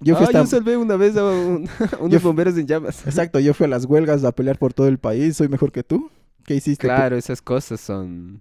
[0.00, 2.66] Yo fui ah, hasta- yo salvé una vez a, un- a unos Yo bomberos en
[2.66, 3.04] llamas.
[3.06, 5.82] Exacto, yo fui a las huelgas a pelear por todo el país, soy mejor que
[5.82, 6.10] tú.
[6.44, 6.86] ¿Qué hiciste?
[6.86, 6.94] tú?
[6.94, 8.40] Claro, esas cosas son...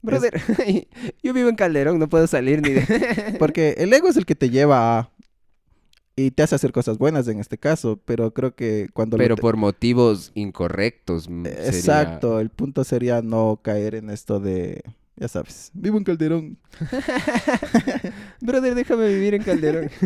[0.00, 0.40] Brother,
[1.24, 3.36] yo vivo en Calderón, no puedo salir ni de...
[3.38, 5.10] Porque el ego es el que te lleva a...
[6.18, 9.16] Y te hace hacer cosas buenas en este caso, pero creo que cuando...
[9.16, 11.28] lo Pero te- por motivos incorrectos.
[11.28, 14.82] mm, sería- Exacto, el punto sería no caer en esto de...
[15.16, 16.58] Ya sabes, vivo en Calderón.
[18.40, 19.90] Brother, déjame vivir en Calderón.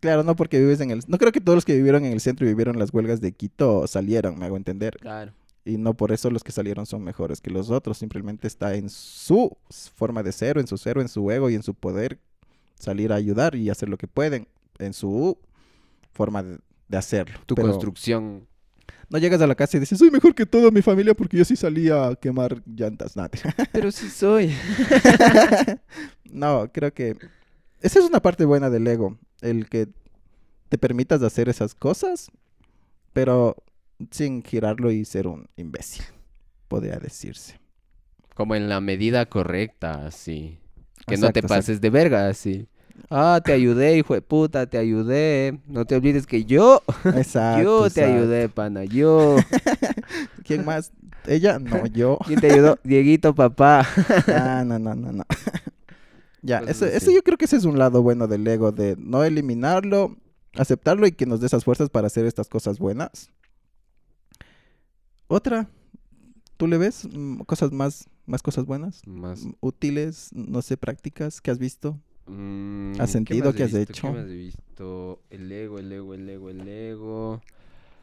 [0.00, 1.00] Claro, no porque vives en el...
[1.08, 3.32] No creo que todos los que vivieron en el centro y vivieron las huelgas de
[3.32, 4.96] Quito salieron, me hago entender.
[5.00, 5.32] claro.
[5.64, 7.98] Y no por eso los que salieron son mejores que los otros.
[7.98, 9.56] Simplemente está en su
[9.96, 12.20] forma de ser, en su ser, o en su ego y en su poder
[12.78, 14.46] salir a ayudar y hacer lo que pueden.
[14.78, 15.38] En su
[16.12, 17.38] forma de, de hacerlo.
[17.46, 18.46] Tu Pero construcción.
[19.08, 21.44] no llegas a la casa y dices, soy mejor que toda mi familia porque yo
[21.44, 23.16] sí salía a quemar llantas.
[23.16, 23.30] Nada.
[23.72, 24.54] Pero sí soy.
[26.24, 27.16] no, creo que
[27.80, 29.18] esa es una parte buena del ego.
[29.40, 29.88] El que
[30.68, 32.30] te permitas hacer esas cosas,
[33.12, 33.56] pero
[34.10, 36.04] sin girarlo y ser un imbécil,
[36.68, 37.60] podría decirse.
[38.34, 40.58] Como en la medida correcta, así.
[41.06, 41.48] Que no te exacto.
[41.48, 42.68] pases de verga, así.
[43.10, 45.60] Ah, te ayudé, hijo de puta, te ayudé.
[45.66, 47.62] No te olvides que yo, Exacto.
[47.62, 48.12] yo te exacto.
[48.12, 49.36] ayudé, pana, yo.
[50.44, 50.92] ¿Quién más?
[51.26, 51.58] ¿Ella?
[51.58, 52.18] No, yo.
[52.26, 52.78] ¿Quién te ayudó?
[52.84, 53.86] Dieguito, papá.
[54.28, 55.24] Ah, no, no, no, no.
[56.42, 57.14] ya, ese así.
[57.14, 60.16] yo creo que ese es un lado bueno del ego, de no eliminarlo,
[60.54, 63.30] aceptarlo y que nos dé esas fuerzas para hacer estas cosas buenas.
[65.26, 65.68] Otra,
[66.56, 69.06] ¿tú le ves mm, cosas más, más cosas buenas?
[69.06, 69.44] Más.
[69.44, 72.00] Mm, Útiles, no sé, prácticas que has visto.
[72.28, 73.92] Mm, ¿Has sentido más he has visto?
[73.92, 74.02] hecho?
[74.02, 75.20] ¿Qué más he visto?
[75.30, 77.42] El ego, el ego, el ego, el ego.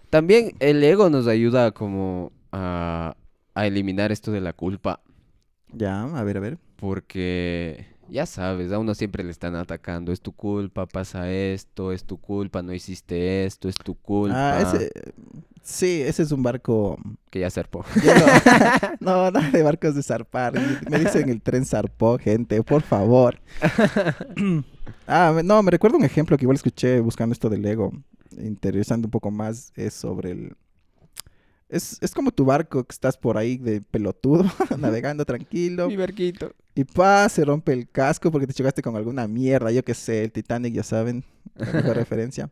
[0.09, 3.15] También el ego nos ayuda como a,
[3.53, 5.01] a eliminar esto de la culpa.
[5.73, 6.57] Ya, a ver, a ver.
[6.77, 10.11] Porque ya sabes, a uno siempre le están atacando.
[10.11, 14.57] Es tu culpa, pasa esto, es tu culpa, no hiciste esto, es tu culpa.
[14.57, 14.91] Ah, ese,
[15.63, 16.97] sí, ese es un barco
[17.29, 17.85] Que ya zarpó.
[18.99, 20.53] No, no, nada de barcos de zarpar.
[20.89, 23.39] Me dicen el tren zarpó, gente, por favor.
[25.07, 27.91] ah, no, me recuerdo un ejemplo que igual escuché buscando esto del ego,
[28.37, 30.55] interesando un poco más, es sobre el...
[31.67, 34.45] Es, es como tu barco que estás por ahí de pelotudo,
[34.77, 36.53] navegando tranquilo, Mi barquito.
[36.75, 40.23] y pa, se rompe el casco porque te chocaste con alguna mierda, yo qué sé,
[40.23, 41.23] el Titanic, ya saben,
[41.55, 42.51] la mejor referencia.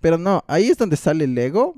[0.00, 1.74] Pero no, ahí es donde sale el ego,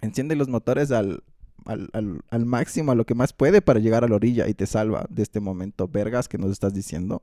[0.00, 1.22] enciende los motores al
[1.66, 4.54] al, al, al máximo, a lo que más puede para llegar a la orilla y
[4.54, 7.22] te salva de este momento, vergas, que nos estás diciendo.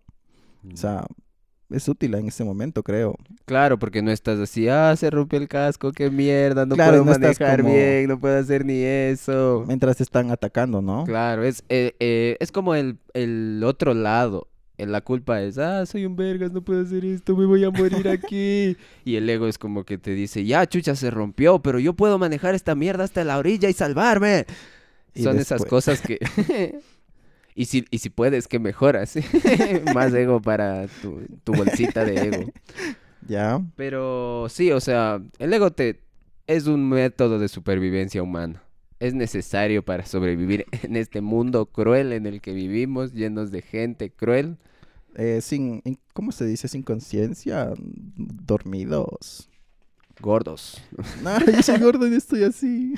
[0.74, 1.06] O sea,
[1.72, 3.16] es útil en ese momento, creo.
[3.46, 7.06] Claro, porque no estás así, ah, se rompió el casco, qué mierda, no Claro, puedo
[7.06, 9.64] no manejar como- bien, no puedo hacer ni eso.
[9.68, 11.04] Mientras te están atacando, ¿no?
[11.06, 14.48] Claro, es, eh, eh, es como el, el otro lado.
[14.78, 18.08] La culpa es, ah, soy un vergas, no puedo hacer esto, me voy a morir
[18.10, 18.76] aquí.
[19.06, 22.18] y el ego es como que te dice, ya, chucha, se rompió, pero yo puedo
[22.18, 24.48] manejar esta mierda hasta la orilla y salvarme.
[25.14, 26.18] Y Son esas cosas que...
[27.56, 29.16] y, si, y si puedes, que mejoras.
[29.96, 32.52] Más ego para tu, tu bolsita de ego.
[33.28, 33.62] Ya.
[33.76, 36.00] Pero sí, o sea, el ego te
[36.48, 38.64] es un método de supervivencia humana.
[39.00, 44.10] Es necesario para sobrevivir en este mundo cruel en el que vivimos, llenos de gente
[44.10, 44.58] cruel.
[45.16, 46.68] Eh, sin, in- ¿cómo se dice?
[46.68, 47.72] Sin conciencia,
[48.16, 49.48] dormidos.
[50.20, 50.82] Gordos.
[51.24, 52.96] No, yo soy gordo y estoy así.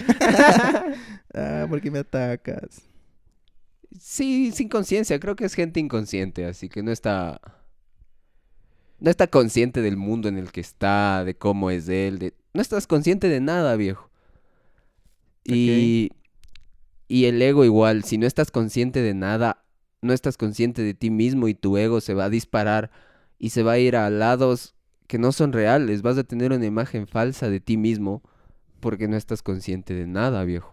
[1.34, 2.82] ah, ¿por qué me atacas?
[4.00, 7.40] Sí, sin conciencia, creo que es gente inconsciente, así que no está
[9.00, 12.62] no está consciente del mundo en el que está, de cómo es él, de no
[12.62, 14.10] estás consciente de nada, viejo.
[15.44, 16.12] Y
[17.08, 19.64] y el ego igual, si no estás consciente de nada,
[20.02, 22.92] no estás consciente de ti mismo y tu ego se va a disparar
[23.38, 24.74] y se va a ir a lados
[25.08, 28.24] que no son reales, vas a tener una imagen falsa de ti mismo
[28.80, 30.73] porque no estás consciente de nada, viejo.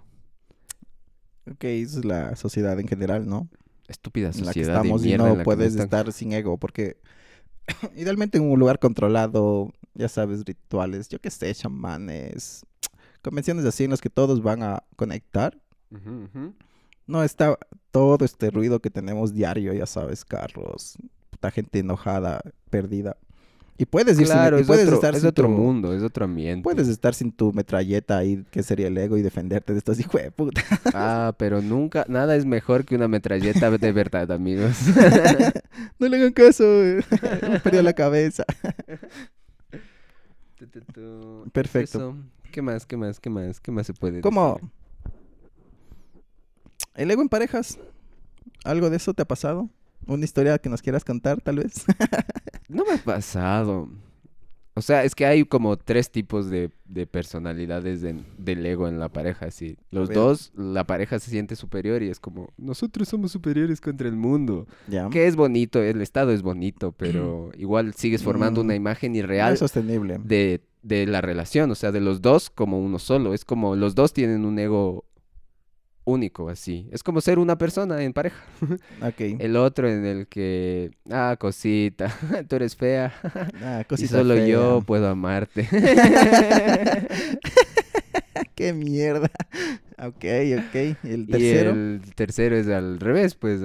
[1.51, 3.49] Ok, esa es la sociedad en general, ¿no?
[3.89, 5.85] Estúpida en la que sociedad de estamos y no que puedes están.
[5.85, 6.97] estar sin ego porque
[7.97, 12.65] idealmente en un lugar controlado, ya sabes, rituales, yo qué sé, chamanes,
[13.23, 15.59] convenciones así en las que todos van a conectar.
[17.07, 17.59] No está
[17.91, 20.97] todo este ruido que tenemos diario, ya sabes, carros,
[21.31, 23.17] puta gente enojada, perdida.
[23.81, 25.95] Y puedes ir sin- Claro, y es, puedes otro, estar es sin otro tu- mundo,
[25.95, 26.63] es otro ambiente.
[26.63, 30.21] Puedes estar sin tu metralleta ahí, que sería el ego, y defenderte de estos hijos
[30.23, 30.61] de puta.
[30.93, 34.77] Ah, pero nunca, nada es mejor que una metralleta de verdad, amigos.
[35.99, 38.45] no le hagan caso, me perdió la cabeza.
[41.53, 41.99] Perfecto.
[41.99, 42.17] Eso.
[42.53, 44.55] ¿Qué más, qué más, qué más, qué más se puede ¿Cómo?
[44.61, 44.71] decir?
[46.97, 47.79] ¿El ego en parejas?
[48.65, 49.71] ¿Algo de eso te ha pasado?
[50.11, 51.85] ¿Una historia que nos quieras contar, tal vez?
[52.69, 53.89] No me ha pasado.
[54.75, 59.01] O sea, es que hay como tres tipos de, de personalidades de- del ego en
[59.01, 59.77] la pareja, así.
[59.91, 64.15] Los dos, la pareja se siente superior y es como, nosotros somos superiores contra el
[64.15, 64.67] mundo.
[64.87, 65.09] ya.
[65.11, 69.59] Que es bonito, el estado es bonito, pero igual sigues formando una Mm, imagen irreal
[69.59, 70.19] sostenible.
[70.23, 73.35] de, de la relación, o sea, de los dos como uno solo.
[73.35, 75.05] Es como los dos tienen un ego
[76.05, 76.89] único, así.
[76.93, 78.43] Es como ser una persona en pareja.
[79.03, 79.21] Ok.
[79.39, 82.15] El otro en el que, ah, cosita,
[82.49, 83.13] tú eres fea
[83.63, 84.47] Ah, y solo fea.
[84.47, 85.69] yo puedo amarte.
[88.55, 89.31] ¡Qué mierda!
[89.99, 90.25] Ok,
[90.59, 90.75] ok.
[91.05, 91.71] ¿El y tercero?
[91.73, 93.61] el tercero es al revés, pues,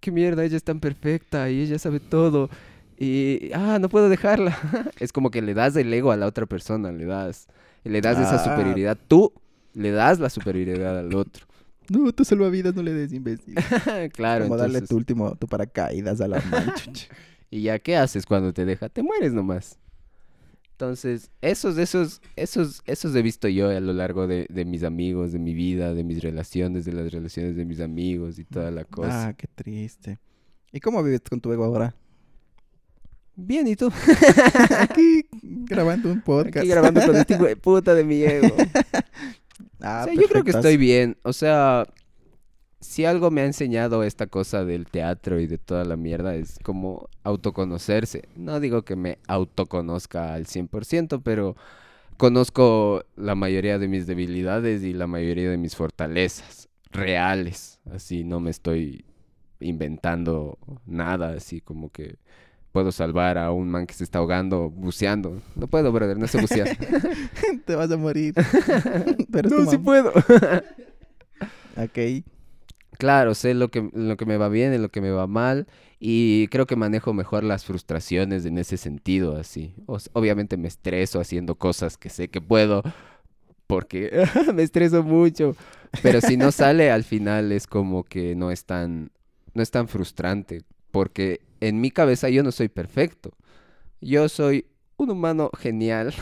[0.00, 2.50] qué mierda, ella es tan perfecta y ella sabe todo.
[2.98, 4.58] Y, ah, no puedo dejarla.
[4.98, 7.46] es como que le das el ego a la otra persona, le das,
[7.84, 8.44] le das esa Ah.
[8.44, 8.98] superioridad.
[9.08, 9.32] Tú
[9.74, 11.46] le das la superioridad al otro.
[11.90, 13.54] No, tu salvavidas no le des, imbécil.
[14.12, 17.06] claro, Como darle entonces- tu último, tu paracaídas a la mancha.
[17.50, 18.88] ¿Y ya qué haces cuando te deja?
[18.90, 19.78] Te mueres nomás.
[20.72, 25.32] Entonces, esos, esos, esos, esos he visto yo a lo largo de, de mis amigos,
[25.32, 28.84] de mi vida, de mis relaciones, de las relaciones de mis amigos y toda la
[28.84, 29.28] cosa.
[29.28, 30.18] ah, qué triste.
[30.70, 31.94] ¿Y cómo vives con tu ego ahora?
[33.34, 33.90] Bien, ¿y tú?
[34.78, 36.58] Aquí grabando un podcast.
[36.58, 38.54] Aquí grabando con este puta de mi ego.
[39.80, 41.16] Ah, o sea, yo creo que estoy bien.
[41.22, 41.86] O sea,
[42.80, 46.58] si algo me ha enseñado esta cosa del teatro y de toda la mierda es
[46.62, 48.28] como autoconocerse.
[48.36, 51.56] No digo que me autoconozca al 100%, pero
[52.16, 57.80] conozco la mayoría de mis debilidades y la mayoría de mis fortalezas reales.
[57.90, 59.04] Así no me estoy
[59.60, 62.16] inventando nada, así como que
[62.72, 65.40] puedo salvar a un man que se está ahogando buceando.
[65.54, 66.76] No puedo, brother, no sé bucear.
[67.64, 68.34] Te vas a morir.
[69.32, 70.12] Pero no, sí puedo.
[71.76, 72.24] Ok.
[72.98, 75.68] Claro, sé lo que, lo que me va bien y lo que me va mal
[76.00, 79.74] y creo que manejo mejor las frustraciones en ese sentido, así.
[79.86, 82.82] O obviamente me estreso haciendo cosas que sé que puedo
[83.68, 85.54] porque me estreso mucho,
[86.02, 89.12] pero si no sale al final es como que no es tan,
[89.54, 93.32] no es tan frustrante porque en mi cabeza yo no soy perfecto.
[94.00, 96.12] Yo soy un humano genial.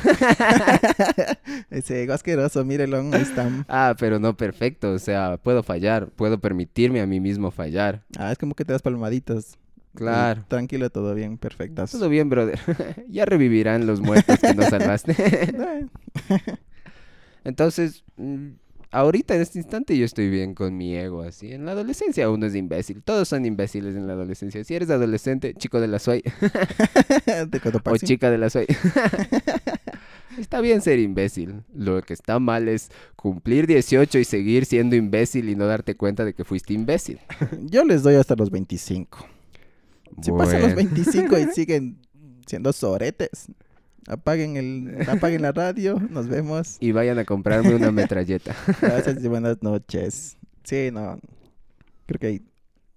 [1.71, 3.51] Ese ego asqueroso, mírelo, ahí está.
[3.69, 8.05] ah, pero no perfecto, o sea, puedo fallar, puedo permitirme a mí mismo fallar.
[8.19, 9.59] Ah, es como que te das palmaditas.
[9.95, 10.43] Claro.
[10.43, 11.91] Y Tranquilo, todo bien, perfectas.
[11.91, 12.59] Todo bien, brother.
[13.09, 15.17] ya revivirán los muertos que no salvaste.
[17.45, 18.49] Entonces, mm,
[18.97, 21.53] ahorita en este instante yo estoy bien con mi ego, así.
[21.53, 23.03] En la adolescencia uno es imbécil.
[23.03, 24.65] Todos son imbéciles en la adolescencia.
[24.65, 26.23] Si eres adolescente, chico de la SOY
[27.85, 28.67] o chica de la SOY.
[30.39, 31.63] está bien ser imbécil.
[31.75, 36.25] Lo que está mal es cumplir 18 y seguir siendo imbécil y no darte cuenta
[36.25, 37.21] de que fuiste imbécil.
[37.63, 39.19] Yo les doy hasta los 25.
[40.23, 40.91] Si pasan los Bueno.
[40.91, 41.99] 25 y siguen
[42.47, 43.49] siendo soretes,
[44.09, 46.77] apaguen, el, apaguen la radio, nos vemos.
[46.81, 48.55] Y vayan a comprarme una metralleta.
[48.81, 50.37] Gracias y buenas noches.
[50.64, 51.19] Sí, no.
[52.07, 52.42] Creo que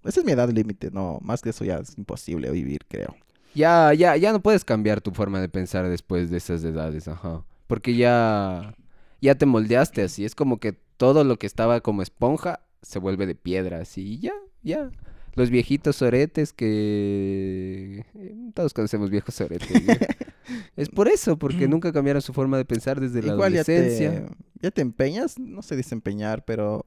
[0.04, 3.14] esa es mi edad límite, no, más que eso ya es imposible vivir, creo.
[3.54, 7.44] Ya, ya, ya no puedes cambiar tu forma de pensar después de esas edades, ajá.
[7.66, 8.74] Porque ya,
[9.20, 10.24] ya te moldeaste así.
[10.24, 14.14] Es como que todo lo que estaba como esponja se vuelve de piedra, así.
[14.14, 14.90] Y ya, ya.
[15.34, 18.04] Los viejitos soretes que...
[18.14, 19.70] eh, Todos conocemos viejos soretes.
[19.84, 19.94] ¿no?
[20.76, 24.26] es por eso, porque nunca cambiaron su forma de pensar desde la Igual ya te,
[24.60, 26.84] ya te empeñas, no sé desempeñar, pero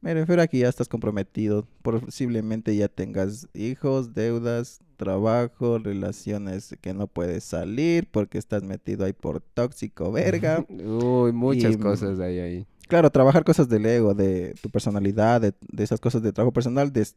[0.00, 1.66] me refiero a que ya estás comprometido.
[1.82, 9.12] Posiblemente ya tengas hijos, deudas, trabajo, relaciones que no puedes salir porque estás metido ahí
[9.12, 10.64] por tóxico, verga.
[10.68, 12.66] Uy, muchas Y, mm, cosas hay ahí.
[12.88, 16.92] Claro, trabajar cosas del ego, de tu personalidad, de, de esas cosas de trabajo personal,
[16.92, 17.16] des-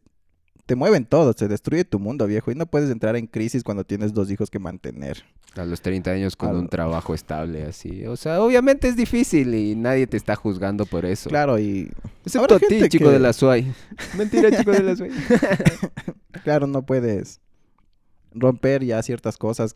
[0.66, 3.84] te mueven todo, se destruye tu mundo, viejo, y no puedes entrar en crisis cuando
[3.84, 5.24] tienes dos hijos que mantener.
[5.56, 8.06] A los 30 años con un trabajo estable así.
[8.06, 11.28] O sea, obviamente es difícil y nadie te está juzgando por eso.
[11.30, 11.90] Claro, y
[12.24, 13.74] Excepto a ti, chico que- de la SUAY.
[14.18, 15.10] Mentira, chico de la SUAY.
[16.44, 17.42] claro, no puedes
[18.32, 19.76] romper ya ciertas cosas.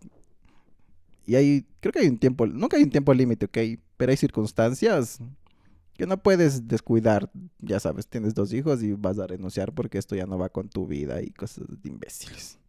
[1.26, 3.58] Y hay, creo que hay un tiempo, nunca hay un tiempo límite, ¿ok?
[3.98, 5.20] Pero hay circunstancias
[5.98, 7.32] que no puedes descuidar.
[7.60, 10.70] Ya sabes, tienes dos hijos y vas a renunciar porque esto ya no va con
[10.70, 12.60] tu vida y cosas de imbéciles.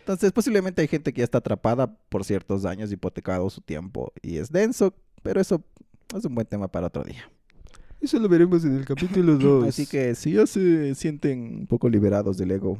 [0.00, 4.36] Entonces, posiblemente hay gente que ya está atrapada por ciertos años, hipotecado su tiempo y
[4.36, 5.64] es denso, pero eso
[6.16, 7.28] es un buen tema para otro día.
[8.00, 9.64] Eso lo veremos en el capítulo 2.
[9.68, 12.78] Así que si ya se sienten un poco liberados del ego,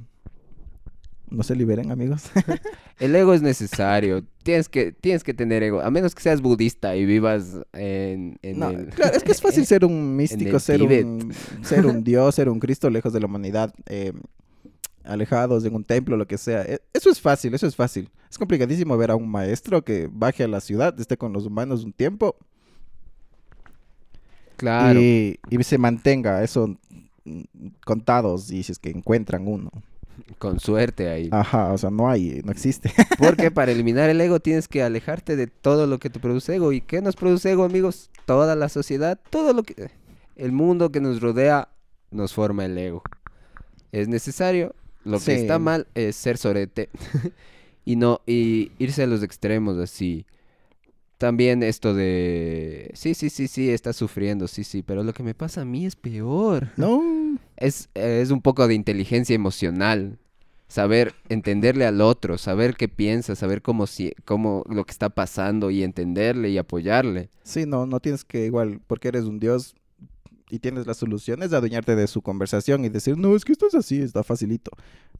[1.30, 2.30] no se liberen, amigos.
[2.98, 4.24] El ego es necesario.
[4.42, 5.80] Tienes que, tienes que tener ego.
[5.80, 8.86] A menos que seas budista y vivas en, en No, el...
[8.88, 11.04] claro, es que es fácil ser un místico, ser Tíbet.
[11.04, 14.12] un, ser un dios, ser un Cristo lejos de la humanidad, eh,
[15.04, 16.62] alejados en un templo, lo que sea.
[16.62, 18.08] E- Eso es fácil, eso es fácil.
[18.30, 21.84] Es complicadísimo ver a un maestro que baje a la ciudad, esté con los humanos
[21.84, 22.36] un tiempo
[24.56, 24.98] Claro.
[25.00, 26.76] y, y se mantenga eso
[27.84, 29.70] contados y si es que encuentran uno.
[30.38, 31.28] Con suerte ahí.
[31.32, 32.92] Ajá, o sea, no hay, no existe.
[33.18, 36.72] Porque para eliminar el ego tienes que alejarte de todo lo que te produce ego.
[36.72, 38.10] ¿Y qué nos produce ego, amigos?
[38.24, 39.90] Toda la sociedad, todo lo que...
[40.36, 41.68] El mundo que nos rodea
[42.10, 43.02] nos forma el ego.
[43.92, 44.74] Es necesario.
[45.04, 46.90] Lo que está mal es ser sorete.
[47.84, 48.20] y no...
[48.26, 50.26] Y irse a los extremos así.
[51.18, 52.90] También esto de...
[52.94, 54.82] Sí, sí, sí, sí, estás sufriendo, sí, sí.
[54.82, 56.72] Pero lo que me pasa a mí es peor.
[56.76, 57.02] No,
[57.56, 60.18] Es, es un poco de inteligencia emocional.
[60.68, 65.70] Saber entenderle al otro, saber qué piensa, saber cómo, si, cómo lo que está pasando
[65.70, 67.30] y entenderle y apoyarle.
[67.44, 69.76] Sí, no, no tienes que igual, porque eres un dios
[70.50, 73.66] y tienes las soluciones, de adueñarte de su conversación y decir, no, es que esto
[73.66, 74.70] es así, está facilito.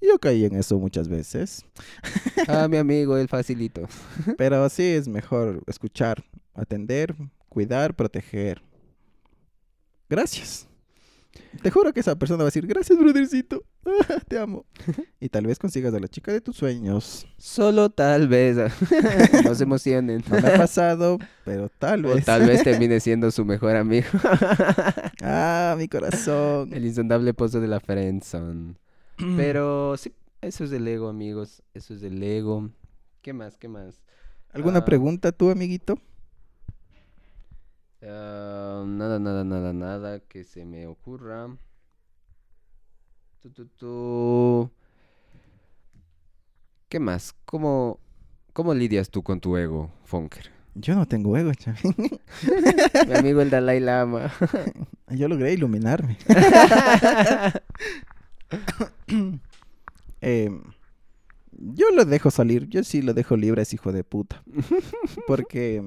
[0.01, 1.65] Y Yo caí en eso muchas veces,
[2.49, 3.89] Ah, mi amigo, el facilito.
[4.39, 7.15] pero sí es mejor escuchar, atender,
[7.49, 8.63] cuidar, proteger.
[10.09, 10.69] Gracias.
[11.63, 13.63] Te juro que esa persona va a decir, gracias, brothercito,
[14.29, 14.65] te amo.
[15.21, 17.27] Y tal vez consigas a la chica de tus sueños.
[17.39, 18.57] Solo tal vez.
[19.45, 20.23] no se emocionen.
[20.31, 22.25] No me ha pasado, pero tal o vez.
[22.25, 24.07] tal vez termine siendo su mejor amigo.
[25.23, 26.73] Ah, mi corazón.
[26.73, 28.75] el insondable pozo de la friendzone.
[29.37, 31.63] Pero sí, eso es el ego, amigos.
[31.75, 32.71] Eso es el ego.
[33.23, 33.57] ¿Qué más?
[33.57, 34.03] ¿Qué más?
[34.53, 34.85] ¿Alguna Ah.
[34.85, 35.99] pregunta tú, amiguito?
[38.03, 41.49] Ah, nada, nada, nada, nada que se me ocurra.
[43.41, 44.71] Tu, tu, tu.
[46.89, 47.35] ¿Qué más?
[47.45, 47.99] ¿Cómo,
[48.53, 50.51] ¿Cómo lidias tú con tu ego, Funker?
[50.75, 51.95] Yo no tengo ego, chavín.
[53.09, 54.31] Mi amigo el Dalai Lama.
[55.11, 56.19] Yo logré iluminarme.
[60.21, 60.63] Em,
[61.53, 62.69] yo lo dejo salir.
[62.69, 64.43] Yo sí lo dejo libre, es hijo de puta.
[65.27, 65.83] Porque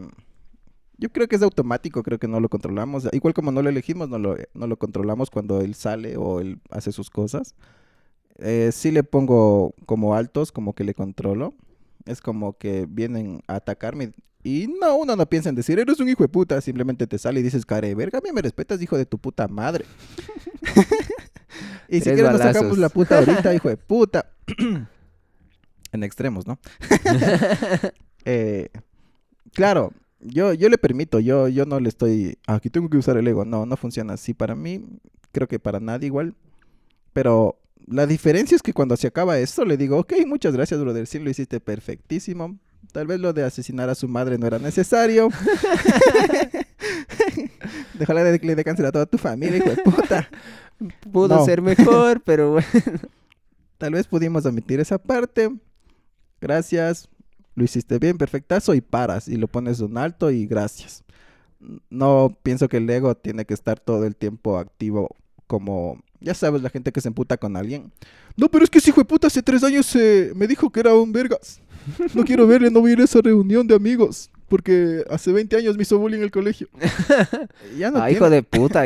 [0.99, 3.07] yo creo que es automático, creo que no lo controlamos.
[3.13, 6.59] Igual como no lo elegimos, no lo, no lo controlamos cuando él sale o él
[6.69, 7.55] hace sus cosas.
[8.37, 11.53] Eh, sí le pongo como altos, como que le controlo.
[12.05, 14.11] Es como que vienen a atacarme.
[14.43, 16.59] Y no, uno no piensa en decir, eres un hijo de puta.
[16.59, 19.47] Simplemente te sale y dices, care, verga, a mí me respetas, hijo de tu puta
[19.47, 19.85] madre.
[21.87, 24.31] y si quieres nos sacamos la puta ahorita, hijo de puta.
[25.91, 26.59] en extremos, ¿no?
[28.25, 28.69] Eh,
[29.53, 33.17] claro, yo, yo le permito, yo, yo no le estoy, "Ah, aquí tengo que usar
[33.17, 33.45] el ego.
[33.45, 34.85] No, no funciona así para mí,
[35.31, 36.35] creo que para nadie igual.
[37.13, 41.07] Pero la diferencia es que cuando se acaba esto, le digo, ok, muchas gracias, brother,
[41.07, 42.57] sí lo hiciste perfectísimo.
[42.91, 45.29] Tal vez lo de asesinar a su madre no era necesario.
[47.93, 50.29] Déjale de que le cáncer a toda tu familia, hijo de puta.
[51.11, 51.45] Pudo No.
[51.45, 52.67] ser mejor, pero bueno.
[53.77, 55.49] Tal vez pudimos omitir esa parte.
[56.41, 57.09] Gracias.
[57.59, 61.03] Lo hiciste bien, perfectazo y paras y lo pones un alto y gracias.
[61.89, 65.13] No pienso que el ego tiene que estar todo el tiempo activo
[65.45, 67.91] como, ya sabes, la gente que se emputa con alguien.
[68.37, 70.79] No, pero es que ese hijo de puta hace tres años eh, me dijo que
[70.79, 71.59] era un vergas.
[72.13, 74.31] No quiero verle, no voy a ir a esa reunión de amigos.
[74.47, 76.69] Porque hace 20 años me hizo bullying en el colegio.
[77.77, 78.85] ya no Ah, tiene- hijo de puta, o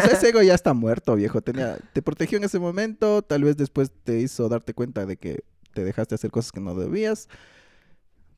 [0.00, 1.40] sea, ese ego ya está muerto, viejo.
[1.42, 5.44] Tenía, te protegió en ese momento, tal vez después te hizo darte cuenta de que
[5.74, 7.28] te dejaste hacer cosas que no debías.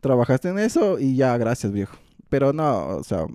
[0.01, 1.97] Trabajaste en eso y ya, gracias, viejo.
[2.29, 3.27] Pero no, o sea,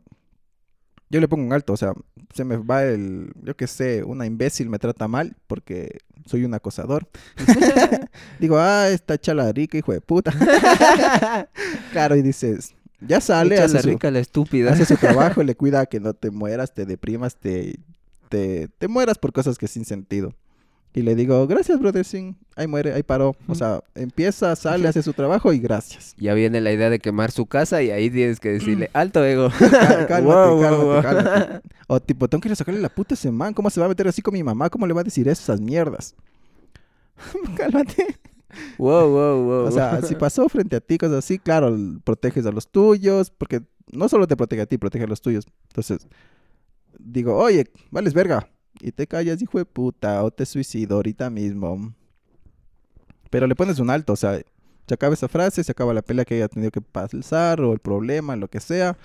[1.09, 1.93] yo le pongo un alto, o sea,
[2.33, 6.53] se me va el, yo qué sé, una imbécil me trata mal porque soy un
[6.53, 7.07] acosador.
[8.39, 10.31] Digo, ah, esta chala rica, hijo de puta.
[11.91, 14.71] claro, y dices, ya sale, hace la su- rica, la estúpida.
[14.71, 17.79] hace su trabajo, le cuida que no te mueras, te deprimas, te,
[18.29, 20.33] te, te mueras por cosas que sin sentido.
[20.95, 23.35] Y le digo, gracias, brother, sí, ahí muere, ahí paró.
[23.47, 26.13] O sea, empieza, sale, hace su trabajo y gracias.
[26.17, 29.49] Ya viene la idea de quemar su casa y ahí tienes que decirle, alto ego.
[29.49, 31.01] Cá- Cálmate, Wow, wow, cálmate, wow.
[31.01, 31.61] cálmate.
[31.87, 33.53] O tipo, tengo que ir a sacarle la puta a ese man.
[33.55, 34.69] ¿Cómo se va a meter así con mi mamá?
[34.69, 36.13] ¿Cómo le va a decir esas mierdas?
[37.57, 38.17] cálmate.
[38.77, 39.65] Wow, wow, wow.
[39.65, 43.31] O sea, si pasó frente a ti cosas así, claro, l- proteges a los tuyos,
[43.31, 45.47] porque no solo te protege a ti, protege a los tuyos.
[45.69, 46.07] Entonces,
[46.99, 48.47] digo, oye, vales verga.
[48.81, 51.93] Y te callas, hijo de puta, o te suicido ahorita mismo.
[53.29, 54.41] Pero le pones un alto, o sea,
[54.87, 57.79] se acaba esa frase, se acaba la pelea que haya tenido que pasar, o el
[57.79, 58.97] problema, lo que sea.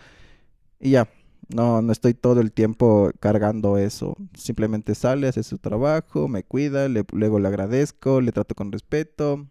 [0.80, 1.08] Y ya,
[1.48, 4.16] no, no estoy todo el tiempo cargando eso.
[4.34, 9.46] Simplemente sale, hace su trabajo, me cuida, le- luego le agradezco, le trato con respeto.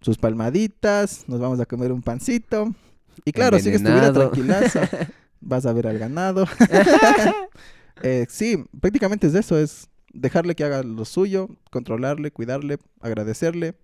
[0.00, 2.74] Sus palmaditas, nos vamos a comer un pancito.
[3.24, 4.88] Y claro, sigues tu vida tranquilaza.
[5.40, 6.46] Vas a ver al ganado.
[8.02, 13.74] Eh, sí, prácticamente es eso, es dejarle que haga lo suyo, controlarle, cuidarle, agradecerle,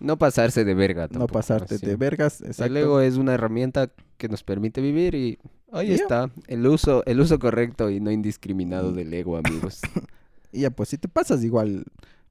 [0.00, 1.86] No pasarse de verga no pasarte así.
[1.86, 2.40] de vergas.
[2.40, 2.76] El Exacto.
[2.76, 5.38] ego es una herramienta que nos permite vivir y
[5.72, 6.30] ahí está.
[6.48, 9.80] El uso, el uso correcto y no indiscriminado del ego, amigos.
[10.52, 11.84] Y ya, pues si te pasas igual,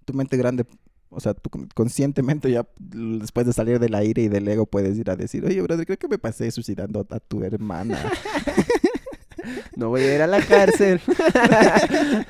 [0.03, 0.65] tu mente grande,
[1.09, 4.97] o sea, tú con- conscientemente ya después de salir del aire y del ego puedes
[4.97, 7.99] ir a decir, oye, brother, creo que me pasé suicidando a tu hermana.
[9.75, 11.01] No voy a ir a la cárcel.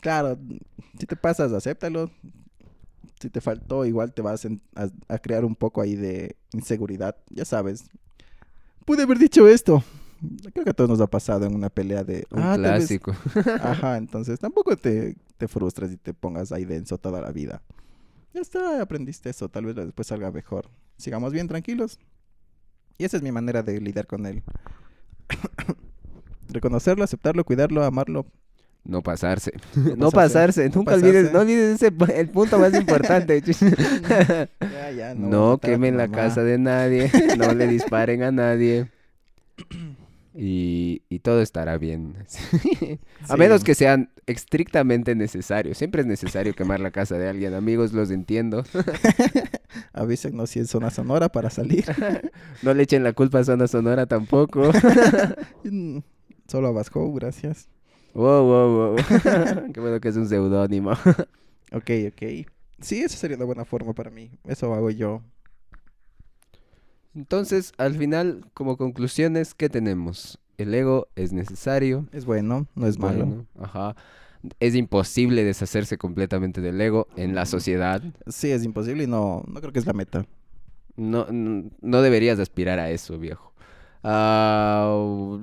[0.00, 0.38] claro,
[0.98, 2.10] si te pasas, acéptalo.
[3.20, 4.48] Si te faltó, igual te vas a,
[5.08, 7.84] a crear un poco ahí de inseguridad, ya sabes.
[8.84, 9.82] Pude haber dicho esto.
[10.52, 12.26] Creo que a todos nos ha pasado en una pelea de...
[12.30, 13.14] Un "Ah, clásico.
[13.62, 17.62] Ajá, entonces tampoco te, te frustres y te pongas ahí denso toda la vida.
[18.34, 20.68] Ya está, aprendiste eso, tal vez después salga mejor.
[20.96, 21.98] Sigamos bien tranquilos.
[22.98, 24.42] Y esa es mi manera de lidiar con él.
[26.48, 28.26] Reconocerlo, aceptarlo, cuidarlo, amarlo.
[28.84, 29.52] No pasarse.
[29.76, 30.62] No No pasarse.
[30.62, 30.76] pasarse.
[30.76, 31.08] Nunca pasarse.
[31.08, 33.42] olvides, no olvides ese, el punto más importante.
[34.60, 37.10] Ya, ya, no tu quemen la casa de nadie.
[37.36, 38.88] No le disparen a nadie.
[40.40, 42.14] Y, y todo estará bien.
[43.28, 45.76] A menos que sean estrictamente necesarios.
[45.78, 47.54] Siempre es necesario quemar la casa de alguien.
[47.54, 48.62] Amigos, los entiendo.
[49.92, 51.86] Avísenos si es zona sonora para salir.
[52.62, 54.70] No le echen la culpa a Zona Sonora tampoco.
[56.48, 57.68] Solo a Vasco, gracias.
[58.14, 58.96] Wow, wow, wow.
[59.72, 60.92] Qué bueno que es un seudónimo.
[61.70, 62.46] Ok, ok.
[62.80, 64.30] Sí, esa sería una buena forma para mí.
[64.46, 65.20] Eso hago yo.
[67.14, 70.38] Entonces, al final, como conclusiones, ¿qué tenemos?
[70.56, 72.06] El ego es necesario.
[72.12, 73.26] Es bueno, no es malo.
[73.26, 73.96] bueno, ajá.
[74.60, 78.02] Es imposible deshacerse completamente del ego en la sociedad.
[78.28, 80.24] Sí, es imposible y no, no creo que es la meta.
[80.96, 83.52] No, n- no deberías aspirar a eso, viejo.
[84.02, 85.38] Ah,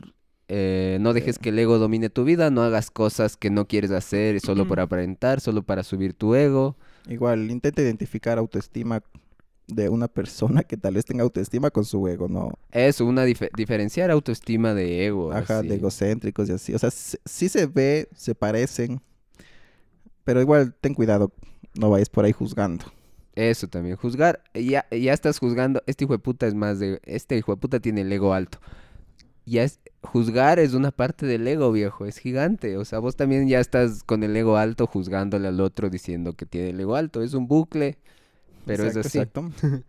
[0.47, 3.91] eh, no dejes que el ego domine tu vida, no hagas cosas que no quieres
[3.91, 6.75] hacer solo por aparentar, solo para subir tu ego.
[7.09, 9.01] Igual, intenta identificar autoestima
[9.67, 12.51] de una persona que tal vez tenga autoestima con su ego, ¿no?
[12.71, 15.31] Eso, una dife- diferenciar autoestima de ego.
[15.31, 15.67] Ajá, así.
[15.67, 16.73] de egocéntricos y así.
[16.75, 19.01] O sea, sí se ve, se parecen,
[20.23, 21.31] pero igual ten cuidado,
[21.79, 22.85] no vayas por ahí juzgando.
[23.35, 27.37] Eso también, juzgar, ya, ya estás juzgando, este hijo de puta es más de, este
[27.37, 28.59] hijo de puta tiene el ego alto.
[29.45, 32.77] Ya es, juzgar es una parte del ego, viejo, es gigante.
[32.77, 36.45] O sea, vos también ya estás con el ego alto juzgándole al otro diciendo que
[36.45, 37.21] tiene el ego alto.
[37.21, 37.97] Es un bucle,
[38.65, 39.19] pero Exacto, es así.
[39.19, 39.51] Exacto.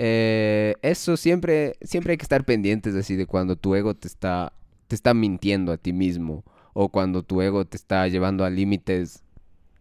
[0.00, 4.52] Eh, eso siempre, siempre hay que estar pendientes así de cuando tu ego te está,
[4.86, 9.24] te está mintiendo a ti mismo o cuando tu ego te está llevando a límites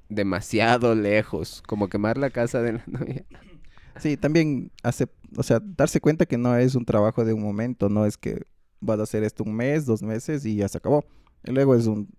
[0.09, 3.25] demasiado lejos, como quemar la casa de la novia.
[3.99, 7.89] Sí, también hace, o sea, darse cuenta que no es un trabajo de un momento,
[7.89, 8.45] no es que
[8.79, 11.03] vas a hacer esto un mes, dos meses y ya se acabó.
[11.43, 12.09] El ego es un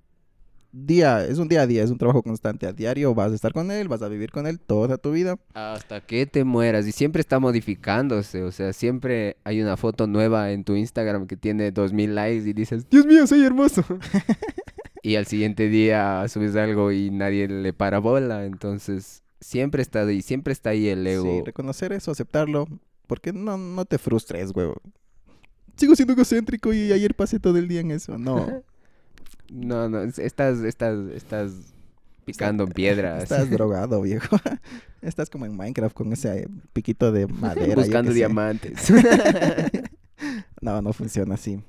[0.72, 2.66] día, es un día a día, es un trabajo constante.
[2.66, 5.38] A diario vas a estar con él, vas a vivir con él toda tu vida.
[5.54, 6.86] Hasta que te mueras.
[6.86, 8.42] Y siempre está modificándose.
[8.42, 12.48] O sea, siempre hay una foto nueva en tu Instagram que tiene dos mil likes
[12.48, 13.84] y dices, Dios mío, soy hermoso.
[15.02, 18.44] y al siguiente día subes algo y nadie le para bola.
[18.44, 21.24] Entonces, siempre está ahí, siempre está ahí el ego.
[21.24, 22.66] Sí, reconocer eso, aceptarlo.
[23.06, 24.82] Porque no, no te frustres, huevo.
[25.78, 28.18] Sigo siendo egocéntrico y ayer pasé todo el día en eso.
[28.18, 28.62] No.
[29.50, 31.52] No, no, es- estás, estás, estás
[32.26, 33.16] picando en piedra.
[33.22, 34.36] Estás drogado, viejo.
[35.00, 37.74] Estás como en Minecraft con ese piquito de madera.
[37.74, 38.92] buscando diamantes.
[40.60, 41.62] No, no funciona así.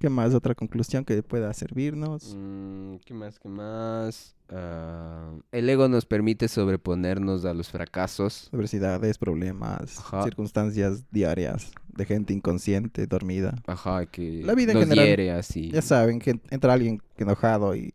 [0.00, 0.32] ¿Qué más?
[0.34, 2.34] Otra conclusión que pueda servirnos.
[2.34, 3.38] Mm, ¿Qué más?
[3.38, 4.34] ¿Qué más?
[4.48, 8.48] Ah, el ego nos permite sobreponernos a los fracasos.
[8.50, 10.24] Adversidades, problemas, Ajá.
[10.24, 13.56] circunstancias diarias de gente inconsciente, dormida.
[13.66, 15.70] Ajá, que La vida en nos general, hiere así.
[15.70, 17.92] Ya saben que entra alguien enojado y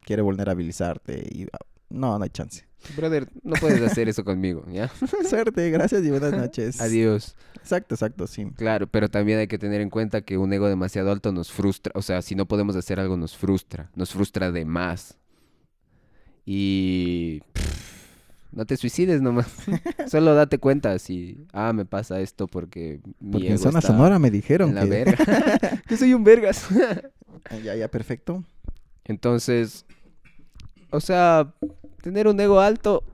[0.00, 1.58] quiere vulnerabilizarte y ah,
[1.88, 2.66] no, no hay chance.
[2.96, 4.88] Brother, no puedes hacer eso conmigo, ¿ya?
[5.28, 6.80] Suerte, gracias y buenas noches.
[6.80, 7.34] Adiós.
[7.56, 8.46] Exacto, exacto, sí.
[8.56, 11.92] Claro, pero también hay que tener en cuenta que un ego demasiado alto nos frustra.
[11.96, 13.90] O sea, si no podemos hacer algo, nos frustra.
[13.94, 15.18] Nos frustra de más.
[16.44, 17.40] Y...
[17.52, 17.86] pff,
[18.52, 19.48] no te suicides nomás.
[20.06, 21.46] Solo date cuenta si...
[21.52, 24.74] Ah, me pasa esto porque mi Porque en ego zona está sonora me dijeron en
[24.76, 24.88] la que...
[24.88, 25.82] verga.
[25.88, 26.68] que soy un vergas.
[27.50, 28.44] Ah, ya, ya, perfecto.
[29.04, 29.84] Entonces,
[30.90, 31.54] o sea,
[32.02, 33.04] tener un ego alto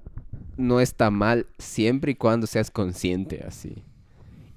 [0.57, 3.85] no está mal siempre y cuando seas consciente así.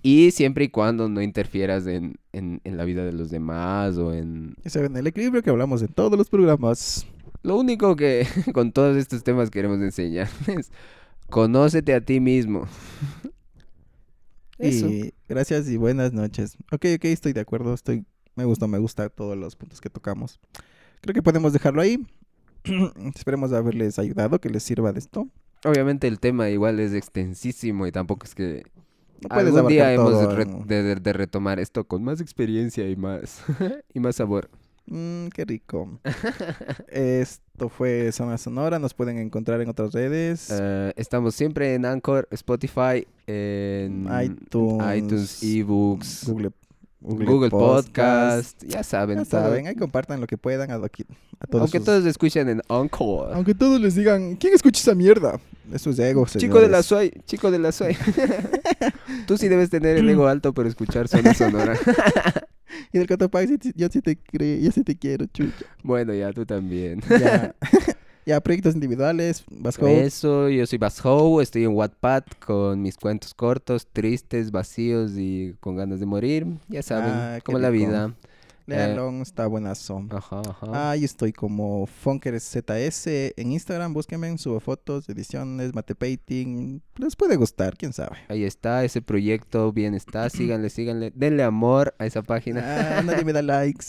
[0.03, 4.13] Y siempre y cuando no interfieras en, en- en la vida de los demás o
[4.13, 4.55] en...
[4.63, 7.07] Ya saben, el equilibrio que hablamos en todos los programas.
[7.43, 10.72] Lo único que con todos estos temas queremos enseñar es
[11.30, 12.68] conócete a ti mismo.
[14.57, 14.88] Eso.
[14.88, 16.57] Y gracias y buenas noches.
[16.72, 17.74] Ok, ok, estoy de acuerdo.
[17.74, 18.05] Estoy,
[18.36, 20.39] me gusta, me gusta todos los puntos que tocamos.
[21.01, 22.05] Creo que podemos dejarlo ahí.
[23.16, 25.28] Esperemos haberles ayudado, que les sirva de esto.
[25.63, 28.63] Obviamente el tema igual es extensísimo y tampoco es que
[29.30, 33.41] No algún día hemos re- de- de retomar esto con más experiencia y más
[33.93, 34.49] y más sabor.
[34.88, 35.99] Mm, qué rico.
[36.89, 38.78] Esto fue Zona Sonora.
[38.78, 40.49] Nos pueden encontrar en otras redes.
[40.51, 46.51] Eh, estamos siempre en Anchor, Spotify, en iTunes, iTunes, ebooks, Google,
[47.08, 48.64] Google, Podcast.
[48.64, 50.91] Ya saben, Ya saben, ahí compartan lo que puedan a, todos
[51.51, 53.32] Aunque sus- todos escuchen en Anchor.
[53.34, 55.39] Aunque todos les digan, ¿quién escucha esa mierda?
[55.72, 56.82] Eso es ego, Chico de la.
[56.84, 57.95] Suay, chico de la Suay.
[59.28, 61.78] Tú sí debes tener el ego alto por escuchar zona sonora.
[62.91, 65.66] Y del Cotopaxi, yo sí te creo, yo sí te quiero, chucha.
[65.84, 67.01] bueno, ya tú también.
[67.10, 67.56] Ya,
[68.26, 69.88] ya proyectos individuales, Vasco.
[69.88, 75.76] Eso, yo soy Bashow, estoy en Wattpad con mis cuentos cortos, tristes, vacíos y con
[75.76, 76.47] ganas de morir.
[76.67, 77.86] Ya saben, Ah, como la rico.
[77.88, 78.13] vida.
[78.67, 80.07] Léanlo, está buenazo.
[80.09, 80.89] Ajá, ajá.
[80.89, 83.05] Ahí estoy como FunkerZS
[83.38, 86.82] en Instagram, búsquenme, subo fotos, ediciones, mate painting.
[86.97, 88.17] Les puede gustar, quién sabe.
[88.28, 90.30] Ahí está, ese proyecto, bien está.
[90.32, 91.11] Síganle, síganle.
[91.13, 92.63] Denle amor a esa página.
[92.97, 93.86] Ah, nadie me da likes.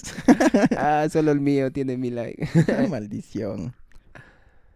[0.77, 2.47] Ah, solo el mío tiene mi like.
[2.91, 3.75] Maldición.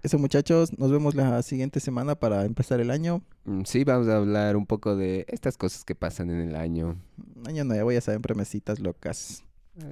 [0.03, 3.23] Eso muchachos, nos vemos la siguiente semana para empezar el año.
[3.45, 6.97] Mm, Sí, vamos a hablar un poco de estas cosas que pasan en el año.
[7.47, 9.45] Año nuevo, ya saben, promesitas locas.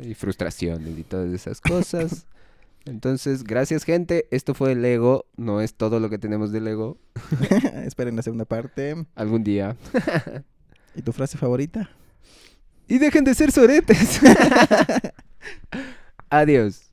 [0.02, 2.26] Y frustraciones y todas esas cosas.
[2.86, 4.26] Entonces, gracias gente.
[4.30, 5.26] Esto fue el Lego.
[5.36, 6.96] No es todo lo que tenemos del Lego.
[7.84, 9.06] Esperen la segunda parte.
[9.14, 9.76] Algún día.
[10.94, 11.90] ¿Y tu frase favorita?
[12.88, 14.20] Y dejen de ser soretes.
[16.30, 16.87] Adiós.